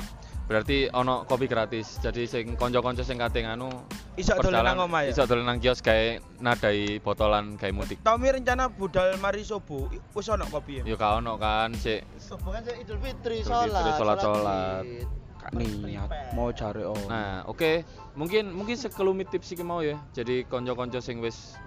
[0.48, 2.00] Berarti ono kopi gratis.
[2.00, 3.68] Jadi sing konco-konco sing kate nganu
[4.16, 5.12] Iso dolen nang omah ya.
[5.12, 8.00] Iso dolen nang kios gawe nadai botolan gawe mudik.
[8.00, 9.92] Tommy rencana budal mari subuh.
[10.16, 10.82] Wis ono kopi ya.
[10.88, 12.02] Yo gak ono kan sik
[12.40, 13.84] Bukan saya Idul Fitri Idul sholat.
[13.84, 14.84] Fitri, sholat, sholat.
[14.88, 15.08] Id.
[15.38, 16.98] Kak niat mau cari oh.
[17.06, 17.84] Nah, oke.
[18.16, 20.00] Mungkin mungkin sekelumit tips iki mau ya.
[20.16, 21.60] Jadi konco-konco sing wis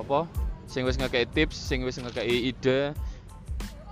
[0.00, 0.24] apa?
[0.64, 2.96] Sing wis ngekei tips, sing wis ngekei ide.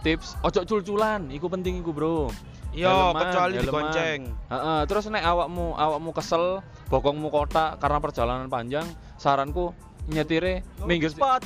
[0.00, 2.30] Tips ojo cul-culan, iku penting iku, Bro.
[2.76, 3.64] Yo Helman, kecuali helman.
[3.64, 4.20] digonceng.
[4.52, 6.60] Heeh, terus nek awakmu awakmu kesel,
[6.92, 8.84] bokongmu kotak karena perjalanan panjang,
[9.16, 9.72] saranku
[10.08, 11.40] nyetire minggir spot.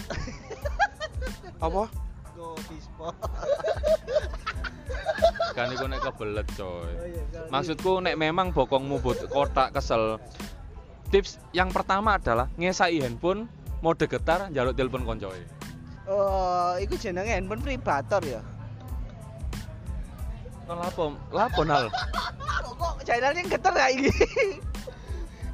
[1.66, 1.86] Apa?
[2.34, 3.14] Go spot.
[5.56, 6.66] kan iku nek kebelet coy.
[6.66, 7.22] Oh iya.
[7.52, 10.18] Maksudku nek memang bokongmu but kotak kesel.
[11.12, 13.44] Tips yang pertama adalah ngesai handphone
[13.84, 15.38] mode getar njaluk telepon koncoe.
[16.08, 18.40] Oh, iku jenenge handphone vibrator ya.
[20.72, 21.04] Kon lapo?
[21.36, 21.92] Lapo nal?
[22.80, 24.08] Kok channelnya getar ya iki?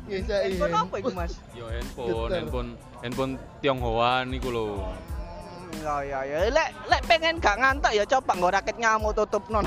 [0.07, 0.87] Bisa Handphone iya.
[0.87, 1.33] apa iku, Mas?
[1.59, 2.71] Yo handphone, handphone,
[3.03, 4.67] handphone Tionghoan iku lho.
[5.83, 9.67] Ya ya ya, lek lek pengen gak ngantuk ya coba nggo raket nyamuk tutup non.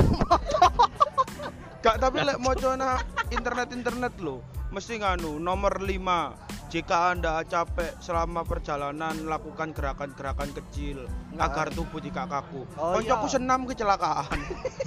[1.84, 4.40] Gak tapi lek mau na internet-internet lo
[4.72, 11.48] mesti nganu nomor 5 jika anda capek selama perjalanan lakukan gerakan-gerakan kecil Nah.
[11.48, 12.64] agar tubuh tidak kaku.
[12.76, 13.34] Oh, Koncoku iya.
[13.36, 14.40] senam kecelakaan.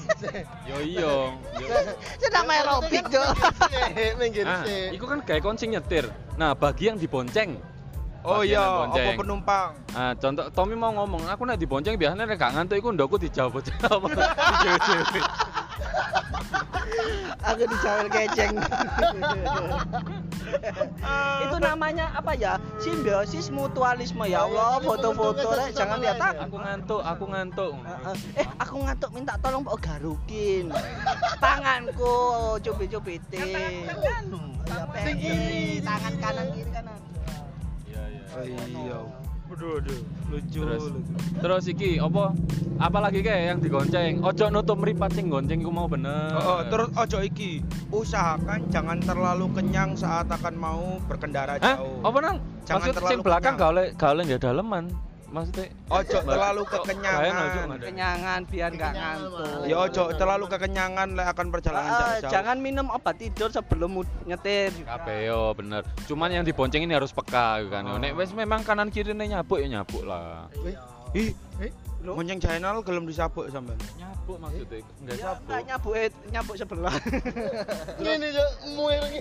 [0.68, 1.00] Yo iya.
[1.00, 1.16] Yo.
[2.16, 3.20] Senam aerobik, Jo.
[4.16, 4.92] Minggir Ah, sih.
[4.92, 6.08] iku kan kayak kon sing nyetir.
[6.36, 7.60] Nah, bagi yang dibonceng.
[8.24, 9.76] Oh iya, apa penumpang?
[9.92, 14.08] Ah, contoh Tommy mau ngomong, aku nek dibonceng biasanya nek gak ngantuk iku ndokku dijawab-jawab.
[17.44, 18.56] Aku dijawel keceng.
[21.44, 22.58] Itu namanya apa ya?
[22.78, 24.80] Simbiosis mutualisme ya Allah.
[24.82, 26.42] Foto-foto rek jangan lihat aku.
[26.44, 27.72] Aku ngantuk, aku ngantuk.
[28.36, 30.70] Eh, aku ngantuk minta tolong mbok garukin.
[31.42, 32.14] Tanganku
[32.62, 33.88] cubit-cubitin.
[34.64, 37.00] Ya, PI, tangan kanan kiri kanan.
[37.84, 38.24] Iya, iya.
[38.32, 39.23] Oh, iya.
[39.44, 40.00] Aduh, aduh,
[40.32, 40.60] lucu.
[40.64, 40.82] Terus?
[40.88, 41.00] lucu.
[41.38, 42.32] Terus iki apa?
[42.80, 44.24] Apalagi kayak yang digonceng.
[44.24, 46.32] Ojo nutup meripat sing gonceng iku mau bener.
[46.34, 47.60] Oh, oh, terus ojo iki,
[47.92, 52.02] usahakan jangan terlalu kenyang saat akan mau berkendara jauh.
[52.02, 52.36] Apa nang?
[52.64, 53.70] Jangan Maksud terlalu sing belakang gak
[54.10, 54.84] oleh nggak daleman.
[55.34, 57.78] Maksudnya Ojo terlalu kekenyangan.
[57.82, 59.66] kenyangan biar nggak ngantuk.
[59.66, 62.30] Ya ojo terlalu kekenyangan lek akan perjalanan Ah, jarak jauh.
[62.30, 63.90] jangan minum obat tidur sebelum
[64.24, 65.82] nyetir Kabeh yo bener.
[66.06, 67.82] Cuman yang dibonceng ini harus peka gitu kan.
[67.84, 67.98] Oh.
[67.98, 70.46] Nek wis memang kanan kirine nyabuk ya nyabuk lah.
[71.12, 71.34] Ih,
[72.04, 72.20] Loh?
[72.20, 73.80] monceng channel gelem disabuk sampean.
[73.96, 75.56] Nyabuk maksudnya enggak ya sabuk.
[75.64, 76.94] nyabuk eh, nyabuk sebelah
[77.96, 79.20] Ini yo muir iki.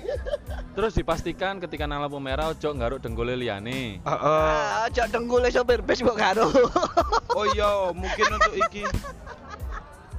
[0.76, 4.04] Terus dipastikan ketika nang lampu merah ojo ngaruk denggole liyane.
[4.04, 4.48] Heeh.
[4.52, 6.52] ah aja denggule sopir bis kok karo
[7.40, 8.84] Oh iya, mungkin untuk iki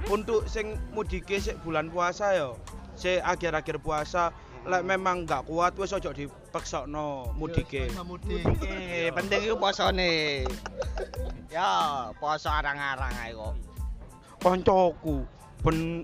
[0.09, 2.49] untuk sing mudike sik bulan puasa ya.
[2.97, 4.33] Sik akhir-akhir puasa
[4.65, 7.85] lek memang nggak kuat wis ojo dipeksokno mudike.
[7.87, 8.41] Yo, mudik.
[8.43, 8.75] Oke,
[9.11, 10.41] penting itu posone
[11.47, 11.69] ya
[12.13, 13.53] poso arang-arang ae kok
[14.37, 15.23] Koncoku
[15.61, 16.03] ben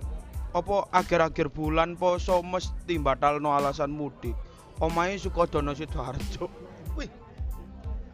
[0.52, 4.38] apa akhir-akhir bulan poso mesti batalno alasan mudik.
[4.78, 6.50] Omahe Sukodono Sidoarjo.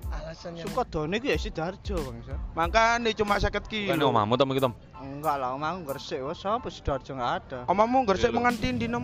[0.08, 4.08] Alasannya Sukodone ku ya Sidoarjo bangsa Makane cuma 50 Kan kilo.
[4.08, 4.74] omahmu to iki, Tom.
[4.98, 8.38] enggak lah omahku Gresik wes apa Sidoarjo enggak ada Omamu gresik Iya, lho.
[8.38, 9.04] menganti ndi nom?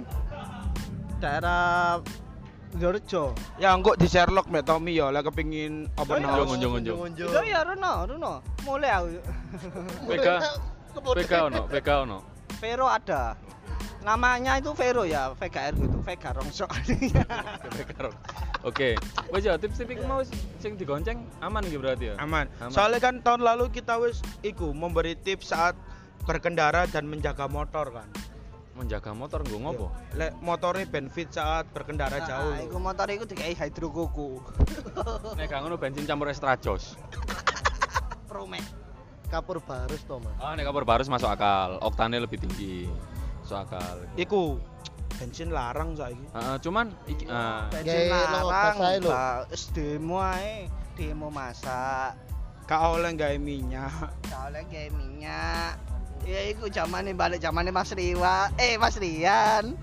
[1.23, 2.03] Daerah
[2.73, 3.31] Sidoarjo
[3.61, 6.27] Ya engko di Sherlock mek Tommy ya lek kepengin apa iya.
[6.27, 6.43] no.
[6.43, 7.29] Unjung, unjung, unjung.
[7.31, 8.33] itu ya Runo Runo
[8.67, 9.07] mulai aku
[10.09, 10.27] PK
[10.93, 12.19] PK ono, PK ono.
[12.59, 13.37] Vero ada
[14.03, 16.69] namanya itu Vero ya VKR gitu Vega Rongsok
[17.71, 18.11] PK ono.
[18.63, 18.95] Oke.
[19.31, 20.23] Wis ya tips-tips mau
[20.59, 22.15] sing digonceng aman iki berarti ya.
[22.19, 22.47] Aman.
[22.63, 22.71] Aman.
[22.71, 25.75] Soalnya kan tahun lalu kita wis iku memberi tips saat
[26.23, 28.07] berkendara dan menjaga motor kan.
[28.73, 29.87] Menjaga motor nggo ngopo?
[30.17, 32.57] Lek motornya benefit saat berkendara jauh.
[32.57, 34.41] Nah, iku motor iku dikai hydro kuku
[35.37, 36.97] Nek gak ngono bensin campur extra jos.
[38.29, 38.65] Promek
[39.33, 40.37] kapur barus to, Mas.
[40.37, 42.85] Ah, nek kapur barus masuk akal, oktane lebih tinggi.
[43.41, 43.97] Masuk akal.
[44.13, 44.61] Iku
[45.17, 46.25] bensin larang saiki.
[46.37, 49.01] Heeh, cuman iki ah, bensin larang.
[49.49, 52.13] Wis demo ae demo masak
[52.63, 53.91] Gak oleh gawe minyak.
[54.31, 55.82] soalnya kayak minyak ya
[56.53, 59.73] iku zamane balik zamane Mas Riwa eh Mas Rian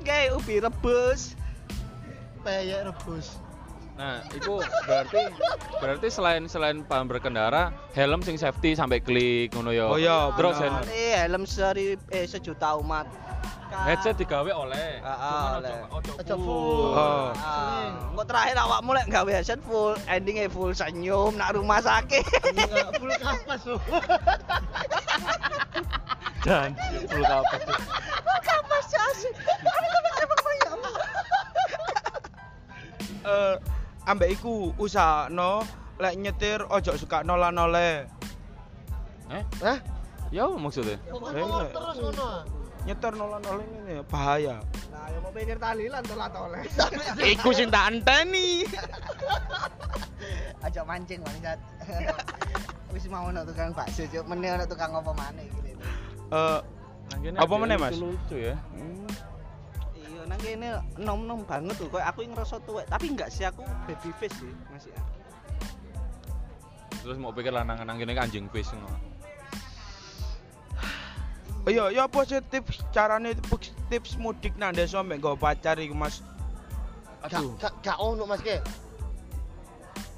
[0.00, 1.36] kayak ubi rebus
[2.40, 3.42] Peyek rebus.
[3.96, 5.18] Nah, itu berarti
[5.76, 9.88] berarti selain selain paham berkendara, helm sing safety sampai klik ngono ya.
[9.88, 13.08] Oh iya, Terus hand- eh helm seri eh sejuta umat
[13.66, 15.00] Ka- headset digawe oleh.
[15.00, 15.78] Ah, ah, Cuman oleh.
[15.90, 16.38] ojo- full.
[16.38, 16.92] full.
[16.92, 17.32] Oh.
[17.34, 22.94] Ah, engko terakhir awakmu lek gawe headset full endingnya full senyum nak rumah sakit Enggak
[22.94, 23.62] full kapas.
[26.46, 26.78] Dan
[27.10, 27.58] full kapas.
[28.46, 28.86] kapas
[29.66, 30.94] ada kapas emang
[33.26, 33.54] Eh
[34.06, 35.66] ambek iku usahano
[35.98, 38.06] lek nyetir ojo suka nola-nole.
[39.34, 39.42] Eh?
[39.66, 39.78] Hah?
[40.30, 41.02] Ya apa maksudnya?
[41.34, 42.28] Eh, terus ngono.
[42.86, 44.62] Nyetir nola-nole ini bahaya.
[44.94, 46.62] nah yang mau pikir talilan telat oleh
[47.34, 48.62] Iku sing tak anteni.
[50.66, 51.58] aja mancing bangsat
[52.90, 55.46] wis mau ono tukang bakso cuk meneh ono tukang apa maneh
[56.32, 56.60] Eh
[57.22, 57.94] kene Apa meneh, Mas?
[57.96, 58.58] Lucu ya.
[59.94, 61.86] Iya, nang kene nom-nom banget tuh.
[61.88, 64.90] Kayak aku yang ngerasa tuwek, tapi enggak sih aku baby face sih, masih.
[64.90, 65.02] ya.
[67.06, 68.98] Terus mau pikir lanang nang kene anjing face ngono.
[71.66, 75.78] Oh iya, ya apa sih tips carane tips, tips mudik nang desa mek nggo pacar
[75.78, 76.22] iku Mas?
[77.26, 78.58] Gak gak gak ono Mas ke.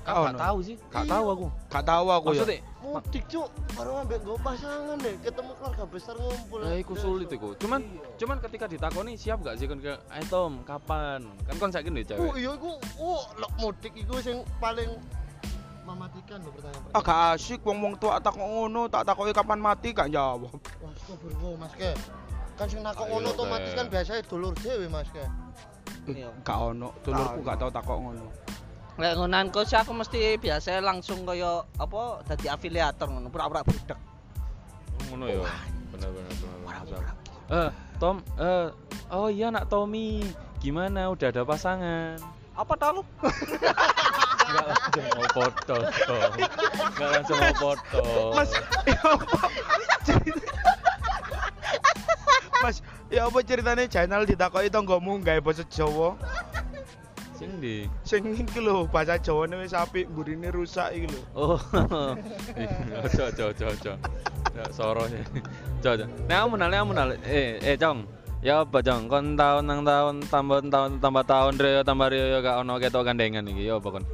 [0.04, 0.38] Gak Gak ono.
[0.40, 1.46] tahu sih, gak tahu aku.
[1.68, 2.44] Gak tahu aku ya.
[2.78, 6.62] Mudik cuk, baru ambek gue pasangan deh, ketemu keluarga besar ngumpul.
[6.62, 7.58] Lah iku sulit iku.
[7.58, 7.82] Cuman
[8.14, 12.30] cuman ketika ditakoni siap gak sih kon ke "Ayo Tom, kapan?" Kan kon ndek Oh
[12.30, 12.32] cewek.
[12.38, 14.94] iya iku, oh lek mudik iku sing paling
[15.82, 16.94] mematikan lho pertanyaan.
[16.94, 20.46] Ah gak asik wong-wong tua takok ngono, tak takoki kapan mati gak jawab.
[20.46, 21.92] Wah, astagfirullah Mas ke.
[22.54, 25.24] Kan sing nakok ngono otomatis kan biasanya dulur dhewe Mas ke.
[26.08, 26.30] Iya.
[26.46, 28.26] Gak ono, dulurku gak tau takok ngono.
[28.98, 33.94] Lek ngonanku sih aku mesti biasa langsung kaya apa dadi afiliator ngono, pura-pura budak.
[35.06, 35.46] Ngono ya.
[35.94, 36.10] Bener.
[37.48, 37.70] Eh,
[38.02, 38.68] Tom, eh
[39.14, 40.26] oh iya nak Tommy.
[40.58, 42.18] Gimana udah ada pasangan?
[42.58, 43.02] Apa tau lu?
[44.50, 45.74] Enggak langsung mau foto.
[45.86, 46.30] Tom.
[46.90, 48.02] Enggak langsung mau foto.
[48.34, 48.50] Mas,
[48.82, 49.40] ya apa?
[52.58, 56.18] Mas, ya apa ceritanya channel ditakoki tanggamu gawe basa Jawa?
[57.38, 57.86] Sing di.
[58.02, 61.22] Sing iki lho, bahasa Jawane wis apik, mburine rusak iki lho.
[61.38, 61.58] Oh.
[63.06, 63.92] Ojo ojo ojo ojo.
[64.58, 65.22] Ya soronya.
[65.78, 66.04] Ojo ojo.
[66.26, 67.14] Nek kamu nale kamu nale.
[67.22, 68.10] Eh eh Cong.
[68.42, 69.06] Ya apa Cong?
[69.06, 73.46] Kon tahun nang tahun tambah tahun tambah tahun Rio tambah Rio gak ono ketok gandengan
[73.46, 73.70] iki.
[73.70, 74.04] Ya apa kon?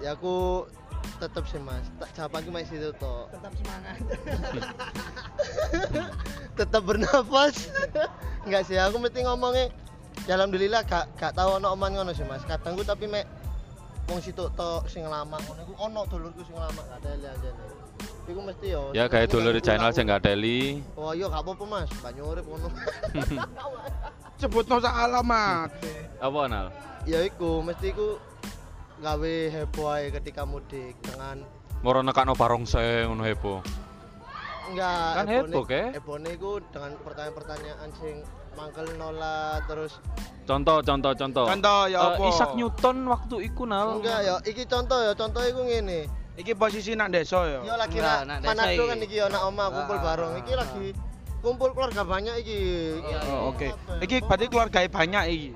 [0.00, 0.64] Ya aku
[1.20, 1.84] tetep sih Mas.
[2.00, 3.28] Tak jawaban ki masih itu toh.
[3.28, 3.96] Tetap semangat.
[6.58, 7.68] tetap bernafas.
[8.48, 9.68] Enggak sih, aku mesti ngomongnya
[10.28, 12.44] ya alhamdulillah gak gak tahu ono omongan ngono sih Mas.
[12.44, 13.24] Kadang ku tapi mek
[14.08, 17.64] wong situ tok sing lama ngono iku ono dulurku sing lama gak teli anjene.
[18.28, 18.92] Iku mesti yo.
[18.92, 20.84] Ya kayak dulur di channel sing gak teli.
[20.94, 22.68] Oh iya gak apa-apa Mas, banyu urip ngono.
[24.40, 25.70] Sebutno sak alamat.
[26.20, 26.68] Apa Nal?
[27.08, 28.20] ya iku mesti iku
[29.00, 31.40] gawe heboh ae ketika mudik dengan
[31.80, 33.64] Moro nekakno barongsai ngono heboh.
[34.68, 35.82] enggak Kan heboh, ke?
[35.96, 38.20] hebohne iku dengan pertanyaan-pertanyaan sing
[38.58, 40.02] mangkel nolak terus
[40.42, 41.44] Contoh, contoh, contoh.
[41.44, 42.24] Contoh ya Eh, apa?
[42.26, 44.00] Isaac Newton waktu iku Nal.
[44.00, 47.60] enggak ya iki contoh ya contoh iku ngene Iki posisi nak desa ya.
[47.60, 48.78] Yo lagi Enggak, nak iki.
[48.80, 50.32] kan iki yo nak oma kumpul Ah, bareng.
[50.32, 50.56] ah, Iki ah.
[50.56, 50.86] lagi
[51.38, 52.58] kumpul keluarga banyak iki.
[52.96, 53.68] Iki Iya, Oh, oke.
[53.68, 53.92] apa?
[54.00, 55.50] Iki berarti keluarga banyak iki.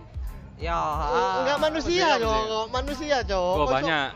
[0.59, 0.75] Ya.
[0.75, 2.35] Oh, enggak manusia yo,
[2.69, 3.43] manusia yo.
[3.57, 4.11] Oh, banyak.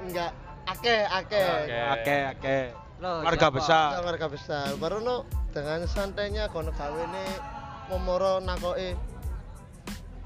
[0.00, 0.30] Enggak
[0.66, 1.44] akeh akeh.
[1.44, 1.76] Oke.
[1.92, 2.58] Oke, oke.
[2.98, 3.86] Loh, Keluarga besar.
[3.86, 4.66] Ya, keluarga besar.
[4.74, 5.16] Baru no
[5.52, 7.24] dengan santainya kono gawene
[7.88, 8.96] momoro nakoke.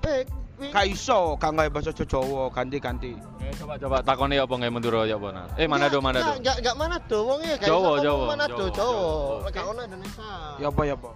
[0.02, 0.26] Pek,
[0.70, 3.18] Gak iso, gak gawe bahasa Jawa, ganti-ganti.
[3.42, 5.48] Eh, coba coba takoni apa nggak Madura ya apa Nal?
[5.58, 6.38] Eh Manado Manado.
[6.38, 8.92] Enggak, enggak Manado wonge gak Jawa, Jawa, Manado, Jawa, Jawa.
[8.94, 9.50] Jawa.
[9.50, 10.30] Gak ono Indonesia.
[10.62, 11.10] Ya apa ya apa?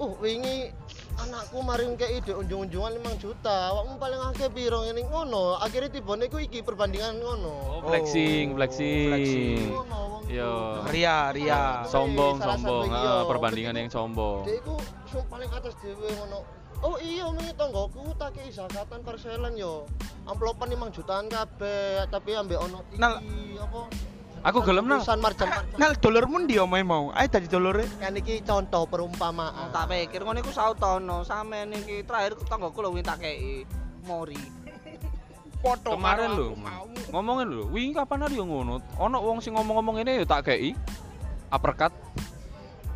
[0.00, 0.72] Uh, wingi
[1.20, 3.70] anakku maring kayak ide unjung-unjungan 5 juta.
[3.70, 5.58] Awakmu paling akeh piro ngene ngono.
[5.58, 7.54] Akhirnya tibone ku iki perbandingan ngono.
[7.68, 9.08] Oh, flexing, Oh, flexing.
[9.08, 9.68] flexing.
[9.70, 9.88] Wong
[10.30, 10.52] Iya.
[10.86, 11.62] Ria, Ria.
[11.84, 12.86] Sombong, Salah sombong.
[12.86, 13.14] Ah, iya.
[13.26, 14.46] perbandingan yang sombong.
[14.46, 14.74] Dia iku
[15.26, 16.40] paling atas dhewe ngono.
[16.80, 19.84] Oh iya wingi tonggoku tak kei zakatan parselan yo.
[20.24, 23.82] Amplopan 5 jutaan kabeh, tapi ambek ono iki apa?
[24.40, 25.04] Aku gelem Nal.
[25.04, 25.76] Tulisan marjan-marjan.
[25.76, 27.12] Nal dulurmu ndi omahe mau?
[27.12, 27.84] Ayo dadi dulure.
[28.00, 29.68] Kan iki contoh perumpamaan.
[29.68, 33.68] Tak pikir ngono iku sautono, sampean iki terakhir tanggoku lho tak kei
[34.08, 34.40] mori.
[35.60, 36.56] Foto Kemarin lho,
[37.12, 38.80] ngomongin lho, wingi kapan hari yo ngono?
[38.96, 40.72] Ono wong sing ngomong-ngomong ini ya tak kei.
[41.52, 41.92] Uppercut.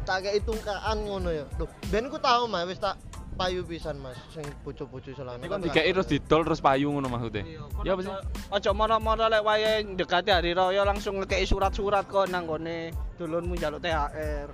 [0.05, 1.45] tak kayak tungkaan ngono ya.
[1.57, 3.01] Loh, ben ku tahu mah wis tak
[3.35, 5.43] payu pisan Mas sing bojo-bojo selana.
[5.43, 7.43] Ini kan dikei terus didol terus payu ngono maksudnya.
[7.83, 8.15] Ya apa sih?
[8.55, 13.83] Aja mono-mono lek wayahe ndekati hari raya langsung ngekei surat-surat kok nang gone dulurmu njaluk
[13.83, 14.49] THR.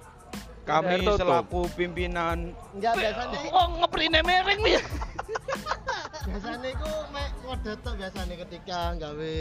[0.60, 1.24] Kami Tutup.
[1.24, 4.76] selaku pimpinan Enggak biasanya Oh, ngeprine miring nih.
[6.30, 9.34] biasanya iku mek kode tok biasanya ketika gawe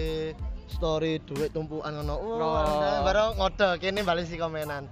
[0.71, 2.15] story duit tumpukan ngono.
[2.17, 3.03] Oh.
[3.03, 4.87] Baru ngode kene balik si komenan.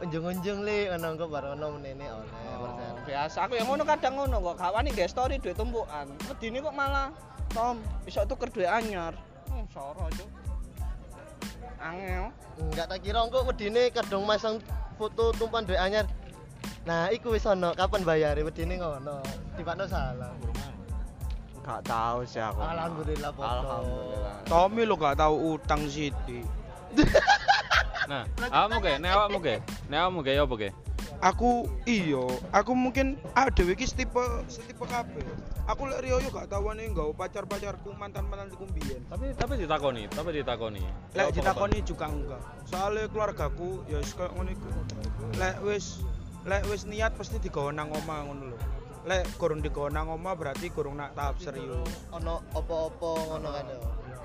[0.00, 2.92] Unjung-unjung li ngono engko baru ono menene oleh persen.
[3.04, 6.08] Biasa aku yang ngono kadang ngono kok gak wani nge story duit tumpukan.
[6.24, 7.12] Medine kok malah
[7.50, 9.12] Tom, bisa tuker duit anyar.
[9.50, 10.30] Hmm, soro cuk.
[11.82, 12.32] Angel.
[12.56, 14.56] Enggak tak kira engko wedine kadung masang
[14.96, 16.08] foto tumpuan duit anyar.
[16.88, 19.20] Nah, iku wis ono kapan bayare wedine ngono.
[19.52, 20.32] Tibakno salah.
[21.60, 22.56] Gak tahu sih aku.
[22.56, 23.52] Alhamdulillah foto.
[23.52, 24.34] Alhamdulillah.
[24.48, 26.40] Tommy lo gak tahu utang Siti.
[28.10, 29.56] Nah, awakmu ge, nek awakmu ge.
[29.86, 30.70] Nek awakmu ge ya apa ge?
[31.22, 34.18] Aku iyo, aku mungkin ah dhewe iki setipe
[34.50, 35.22] setipe kabeh.
[35.70, 39.06] Aku lek Rio yo gak tawane nggawa pacar-pacarku mantan-mantanku mbiyen.
[39.06, 40.82] Tapi tapi ditakoni, tapi ditakoni.
[41.14, 42.42] Ya Lek apa, ditakoni juga enggak.
[42.66, 44.68] Soalnya keluargaku ya wis koyo ngono iku.
[45.38, 46.02] Lek wis
[46.50, 48.58] lek wis niat pasti digawa nang omah ngono lho.
[49.06, 51.86] Lek kurang digawa nang omah berarti kurang nak tahap serius.
[52.10, 53.78] ono opo-opo ngono kan ya.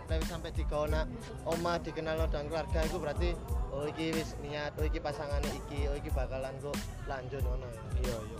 [0.06, 1.06] Nek wis sampe digawa nak
[1.50, 3.30] omah dikenal dengan keluarga iku berarti
[3.74, 6.78] oh iki wis niat, oh iki pasangane iki, oh iki bakalan kok
[7.10, 7.82] lanjut ngono ya.
[8.06, 8.38] Iya iya.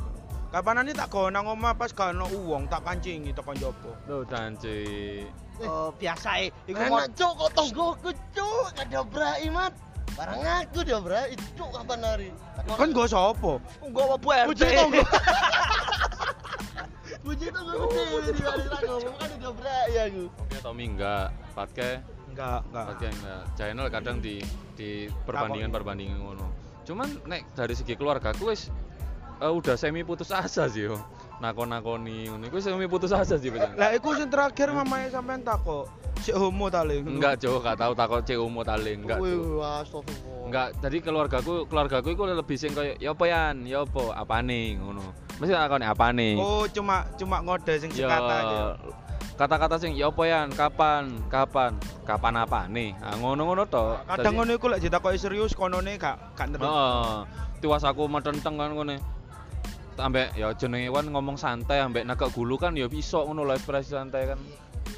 [0.54, 3.91] Kapanane tak gawa nang omah pas gak ono uang tak kancingi tekan jopo.
[4.08, 5.25] Lho danci.
[5.65, 6.54] Oh, biasa e.
[6.69, 9.73] Iku mau cuk kok tonggoku cuk, gak diobrai mat.
[10.15, 12.30] Barang aku diobrai cuk kapan hari.
[12.71, 13.60] Kan gak sapa?
[13.84, 14.63] nggawa bu RT.
[14.63, 15.04] Tonggo.
[17.25, 20.23] Bujuk tonggo gede di balik tak ngomong kan diobrai aku.
[20.30, 22.04] Oke Tommy enggak, Patke
[22.36, 22.86] Enggak, enggak.
[22.91, 23.41] Patke enggak.
[23.56, 24.36] Channel kadang di
[24.76, 26.48] di perbandingan-perbandingan ngono.
[26.84, 28.68] Cuman nek dari segi keluarga aku wis
[29.39, 31.00] eh, udah semi putus asa sih yo.
[31.39, 33.72] Nakon-nakoni ngono iku semi putus asa sih betul.
[33.80, 35.88] Lah iku sing terakhir mamanya sampean takok,
[36.20, 37.00] sik homo ta le?
[37.00, 39.20] Enggak, Jo, gak tahu takut cek umur tali, enggak.
[39.20, 40.46] Wih, astagfirullah.
[40.48, 44.80] Enggak, jadi keluargaku, keluargaku itu lebih sing kayak ya apa yan, ya apa, apa nih,
[44.80, 45.06] ngono.
[45.38, 46.34] Mesti takon apa nih.
[46.39, 48.60] Oh, cuma cuma ngode sing Ya, sekata aja.
[49.36, 51.76] Kata-kata sing ya apa yan, kapan, kapan,
[52.08, 52.95] kapan apa nih.
[52.95, 54.00] Nah, ngono-ngono to.
[54.08, 56.63] Kadang ngono iku lek ditakoki serius konone gak gak terus.
[56.63, 57.15] Heeh.
[57.60, 59.04] Tiwas aku metenteng kan ngene.
[59.95, 63.95] Ambek ya jenenge wan ngomong santai ambek nagak gulu kan ya bisa ngono lho ekspresi
[63.95, 64.39] santai kan.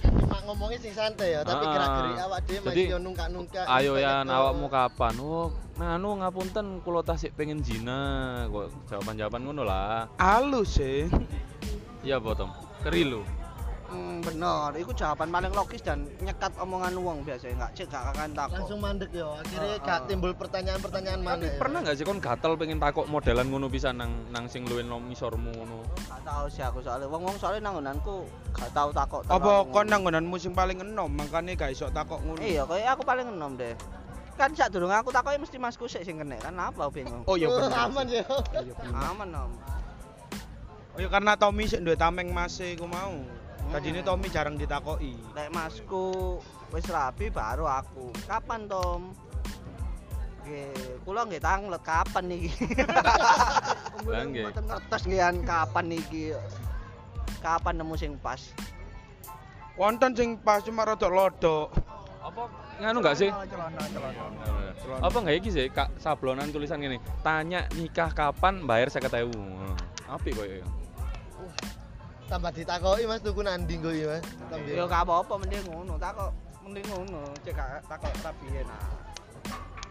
[0.01, 1.73] Cuma ngomongnya sing santai ya, tapi Ah.
[1.73, 3.65] gerak-gerik awak dhewe masih yo nungkak-nungkak.
[3.69, 4.33] Ayo yan gitu.
[4.33, 5.13] awakmu kapan?
[5.21, 8.45] Oh, nah anu ngapunten kula tasik pengen zina.
[8.49, 10.09] Kok jawaban-jawaban ngono lah.
[10.17, 11.05] Halus sih.
[12.01, 12.49] Iya, Bottom.
[12.81, 13.21] Keri lu.
[13.87, 18.29] Hmm, bener, itu jawaban paling logis dan nyekat omongan uang biasanya nggak cek gak akan
[18.35, 18.59] takut.
[18.59, 20.07] langsung mandek yo akhirnya Oh, gak oh.
[20.11, 24.27] timbul pertanyaan-pertanyaan mana Tapi pernah nggak sih kon gatel pengen takok modelan ngono bisa nang
[24.27, 25.87] nang sing luwih nom ngisormu ngono.
[26.03, 29.23] Gak tahu sih aku soalnya wong wong soalnya nanggonanku gak tahu takut.
[29.31, 32.43] Apa kon nanggonanmu sing paling enom makanya gak iso takok ngono.
[32.43, 33.71] Iya, kayak aku paling enom deh.
[34.35, 37.23] Kan sak durung aku takoki mesti masku sik sing kena kan apa bingung.
[37.23, 37.71] Oh iya bener.
[37.71, 38.25] aman ya.
[38.91, 39.51] Aman om.
[40.91, 43.15] Oh iya karena Tommy sik duwe tameng mase iku mau.
[43.67, 45.13] Tadi ini Tommy jarang ditakoki.
[45.35, 46.39] Lek masku
[46.71, 48.09] wis rapi baru aku.
[48.23, 49.11] Kapan Tom?
[50.41, 50.71] Oke,
[51.03, 52.51] kula nggih tanglet kapan niki?
[54.07, 54.47] Lah, nggih.
[54.47, 56.31] Mboten ngertos ngian kapan niki.
[57.43, 58.39] Kapan nemu sing pas?
[59.75, 61.69] Wonten sing pas cuma rada lodok.
[62.23, 62.47] Apa
[62.79, 63.29] nganu nggak sih?
[63.29, 64.23] Celana, celana.
[65.03, 69.35] Apa nggak iki sih kak sablonan tulisan gini tanya nikah kapan bayar saya ketahui
[70.07, 70.63] apik kok ya
[72.27, 74.23] tambah ditakoki mas tuku nandi kok ya mas
[74.67, 76.29] Ya gak apa-apa mending ngono, takok
[76.67, 78.83] mending ngono, cek gak takok rapi nah.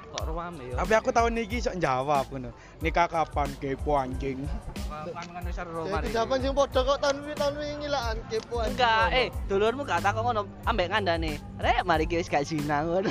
[0.06, 0.74] Kok ruame ya.
[0.80, 2.52] Tapi aku tahun niki iso jawab ngono.
[2.84, 4.44] Nikah kapan kepo anjing.
[4.86, 8.68] kan kan wis Jadi jawaban sing padha kok tahun wingi tahun wingi ngilakan kepoan.
[8.72, 11.32] Enggak, eh dulurmu gak takok ngono, ambek ngandane.
[11.56, 13.10] Rek mari ki wis gak zina ngono.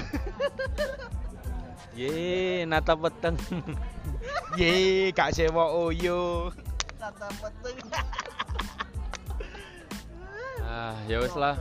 [1.96, 3.40] ye nata peteng
[4.60, 6.54] Ye, gak sewa oyo.
[6.96, 7.76] Tata peteng.
[10.76, 11.56] ah ya wes lah.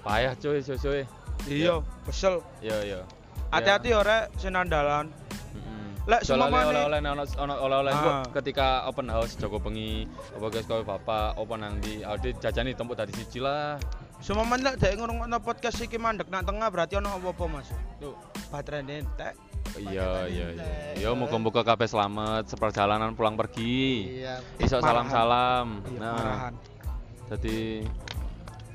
[0.00, 1.02] Payah cuy cuy cuy.
[1.44, 2.40] Iya, kesel.
[2.64, 3.00] yo yo
[3.52, 4.00] Hati-hati ya.
[4.00, 5.12] rek senandalan.
[6.02, 6.98] Lek semamane- oleh-oleh
[7.38, 8.26] ono oleh-oleh Ah.
[8.34, 10.02] ketika open house Joko bengi
[10.34, 13.78] apa guys kowe bapak apa nang di audit jajani tempat tadi siji lah.
[14.18, 17.68] Semua lek dek ngurungokno podcast iki mandek nang tengah berarti ono apa-apa Mas?
[18.00, 18.18] Tuh,
[18.50, 19.34] baterai entek.
[19.78, 20.66] iya iya iya.
[20.98, 24.18] yo muga-muga kabeh selamat seperjalanan pulang pergi.
[24.20, 24.42] Iya.
[24.58, 25.86] iso salam-salam.
[25.86, 26.50] Iya, nah.
[27.30, 27.86] jadi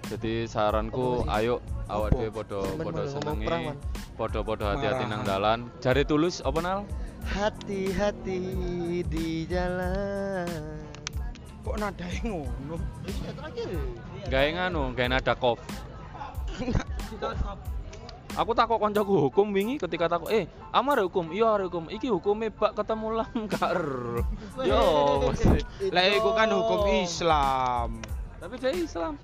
[0.08, 1.60] jadi saranku ayo
[1.92, 3.78] awak dhewe padha Sampeyan padha malah ngomong senengi Man.
[4.16, 6.80] padha-padha hati-hati nang dalan jare tulus apa nal
[7.28, 8.40] Hati-hati
[9.04, 10.48] di jalan.
[11.60, 12.80] Kok nadae ngono?
[13.04, 13.68] Wis terakhir.
[14.32, 15.60] gawe nganu gawe nada kof
[18.38, 22.80] Aku takut koncoku hukum wingi ketika takut eh amar hukum iya hukum iki hukume bak
[22.80, 23.82] ketemu lam kar
[24.64, 24.84] yo.
[25.92, 28.00] Lah iku kan hukum Islam.
[28.38, 29.18] tapi dia Islam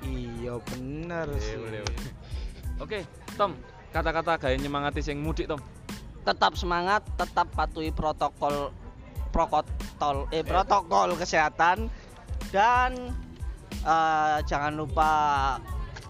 [0.00, 1.56] Iya bener Iya, sih.
[1.56, 2.12] boleh, boleh.
[2.80, 2.98] Oke,
[3.36, 3.52] Tom,
[3.90, 5.60] kata-kata gaya nyemangati sing mudik, Tom.
[6.24, 8.72] Tetap semangat, tetap patuhi protokol
[9.30, 11.86] protokol eh protokol kesehatan
[12.50, 13.14] dan
[13.86, 15.10] eh, jangan lupa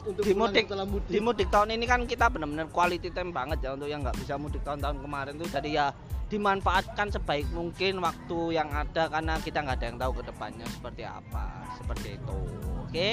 [0.01, 1.11] Untuk di mudik mudik.
[1.12, 4.41] di mudik tahun ini kan kita benar-benar quality time banget ya untuk yang nggak bisa
[4.41, 5.86] mudik tahun-tahun kemarin tuh jadi ya
[6.32, 11.03] dimanfaatkan sebaik mungkin waktu yang ada karena kita nggak ada yang tahu ke depannya seperti
[11.05, 11.45] apa
[11.76, 12.38] seperti itu
[12.80, 13.11] oke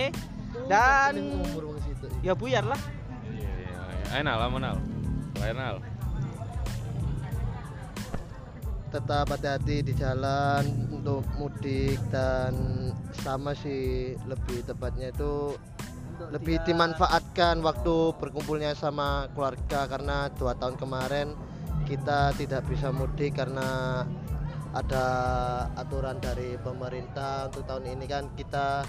[0.65, 1.13] dan
[1.85, 2.05] situ.
[2.25, 2.81] ya buyar lah
[3.27, 4.15] Iya, iya, iya.
[4.17, 4.77] Ayo nal, apa nal?
[5.37, 5.77] Lain nal.
[8.87, 10.63] tetap hati-hati di jalan
[10.95, 12.55] untuk mudik dan
[13.19, 15.59] sama sih lebih tepatnya itu
[16.31, 21.35] lebih dimanfaatkan waktu berkumpulnya sama keluarga karena dua tahun kemarin
[21.85, 24.01] kita tidak bisa mudik karena
[24.73, 25.05] ada
[25.77, 28.87] aturan dari pemerintah untuk tahun ini kan kita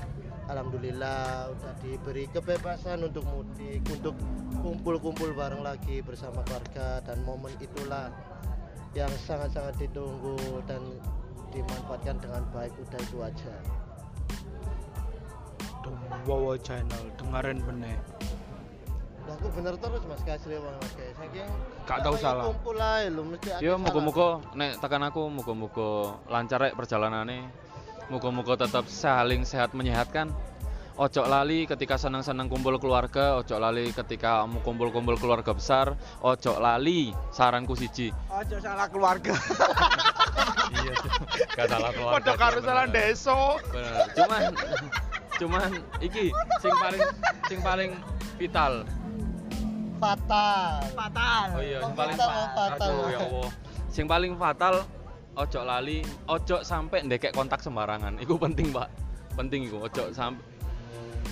[0.49, 4.17] alhamdulillah udah diberi kebebasan untuk mudik untuk
[4.65, 8.09] kumpul-kumpul bareng lagi bersama keluarga dan momen itulah
[8.97, 10.81] yang sangat-sangat ditunggu dan
[11.53, 13.55] dimanfaatkan dengan baik udah itu aja
[16.29, 17.97] Wow channel dengerin bener.
[19.25, 21.49] Lah aku bener terus mas kasih bang mas kayak saking
[21.89, 22.45] Gak tahu salah.
[22.53, 23.81] kumpul aja lu mesti Yo, salah.
[23.81, 27.49] muga-muga nek tekan aku muga-muga lancar rek perjalanane.
[28.09, 30.33] Muga-muga tetap saling sehat menyehatkan.
[30.99, 35.95] Ojo lali ketika senang-senang kumpul keluarga, ojo lali ketika mau kumpul-kumpul keluarga besar,
[36.25, 38.11] ojo lali saranku siji.
[38.27, 39.31] Aja salah keluarga.
[40.69, 40.95] Iya,
[41.55, 42.17] gak salah keluarga.
[42.19, 43.41] Padha karo salah desa.
[43.71, 44.05] Bener.
[44.17, 44.43] Cuman
[45.39, 45.71] cuman
[46.03, 47.03] iki sing paling
[47.47, 47.91] sing paling
[48.37, 48.83] vital.
[49.99, 52.91] fatal fatal Oh iya, sing paling fatal?
[52.91, 53.51] Aduh ya Allah.
[53.91, 54.75] Sing paling fatal
[55.39, 58.19] ojo lali, ojo sampai ndekek kontak sembarangan.
[58.19, 58.91] Iku penting, Pak.
[59.39, 60.59] Penting iku, ojo sampai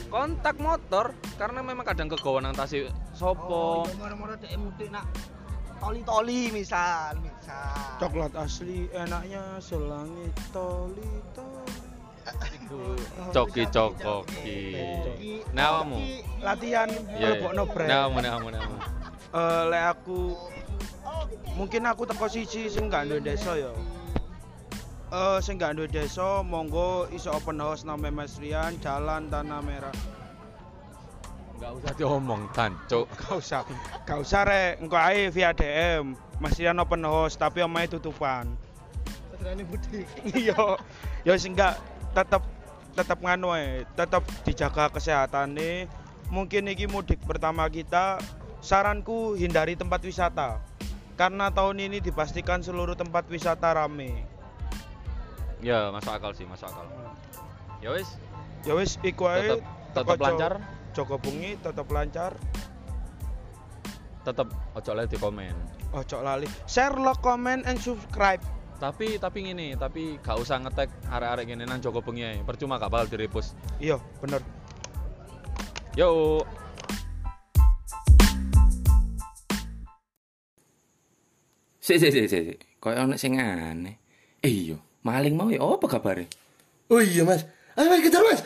[0.07, 3.82] kontak motor karena memang kadang kegawa nang tasi sopo.
[3.98, 5.02] moro-moro dek mudik nak
[5.82, 11.74] toli-toli misal misal Coklat asli enaknya selangit toli toli.
[12.26, 12.98] Iku
[13.30, 14.59] coki cokoki.
[15.54, 15.98] Nah, kamu.
[16.42, 17.38] Latihan Iya.
[17.38, 17.90] lebokno brand.
[17.90, 18.78] Nah, kamu, nah, kamu, nah, kamu.
[19.36, 20.18] Eh, lek aku
[21.54, 23.70] mungkin aku teko siji sing gak ndek desa ya.
[25.07, 29.94] Eh sing gak duwe desa monggo iso open house nang Mas Rian Jalan Tanah Merah.
[31.54, 33.07] Enggak usah diomong, tancuk.
[33.14, 33.62] Gak usah,
[34.02, 36.18] gak usah rek, engko ae via DM.
[36.42, 38.50] Mas Rian open house tapi omahe tutupan.
[39.30, 40.11] Sedrane budik.
[40.34, 40.74] Iya.
[41.22, 41.78] Ya sing gak
[42.11, 42.42] tetep
[42.98, 45.86] tetep nganu ae, tetep dijaga kesehatan nih.
[46.34, 48.18] Mungkin iki mudik pertama kita.
[48.59, 50.59] Saranku hindari tempat wisata.
[51.14, 54.36] Karena tahun ini dipastikan seluruh tempat wisata rame.
[55.67, 56.87] Ya, masuk akal sih, masuk akal.
[57.83, 58.14] Ya wis,
[58.62, 59.59] Ya wis iku ae.
[59.59, 59.67] tetap
[59.99, 60.53] tetap lancar,
[60.95, 62.33] Joko bengi tetep lancar.
[64.23, 65.55] tetap ojo lali di komen.
[65.95, 66.51] Ojo lali.
[66.67, 68.43] Share, like, comment, and subscribe.
[68.83, 72.39] Tapi tapi ngene, tapi gak usah ngetek arek-arek ngene nang Joko bengi ae.
[72.43, 73.55] Percuma gak bakal di-repost.
[73.79, 74.43] Iya, bener.
[75.95, 76.43] Yo.
[81.79, 82.59] Sik sik sik sik.
[82.83, 83.95] Kayak ana sing aneh.
[84.43, 86.26] Eh iya, maling mau ya apa kabare?
[86.90, 87.46] Oh iya mas.
[87.78, 88.42] Ayo mas kejar mas.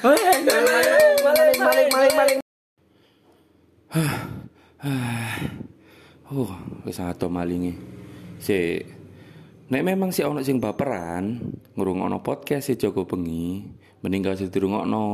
[6.30, 6.52] Oh,
[6.84, 7.80] wis ato malinge.
[8.44, 8.84] Sik.
[9.70, 11.40] Nek memang si ono sing baperan
[11.78, 13.64] ngrungokno podcast si Joko Bengi,
[14.02, 15.06] mending gak usah dirungokno.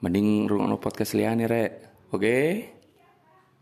[0.00, 1.72] Mending ngrungokno podcast liyane rek.
[2.14, 2.38] Oke?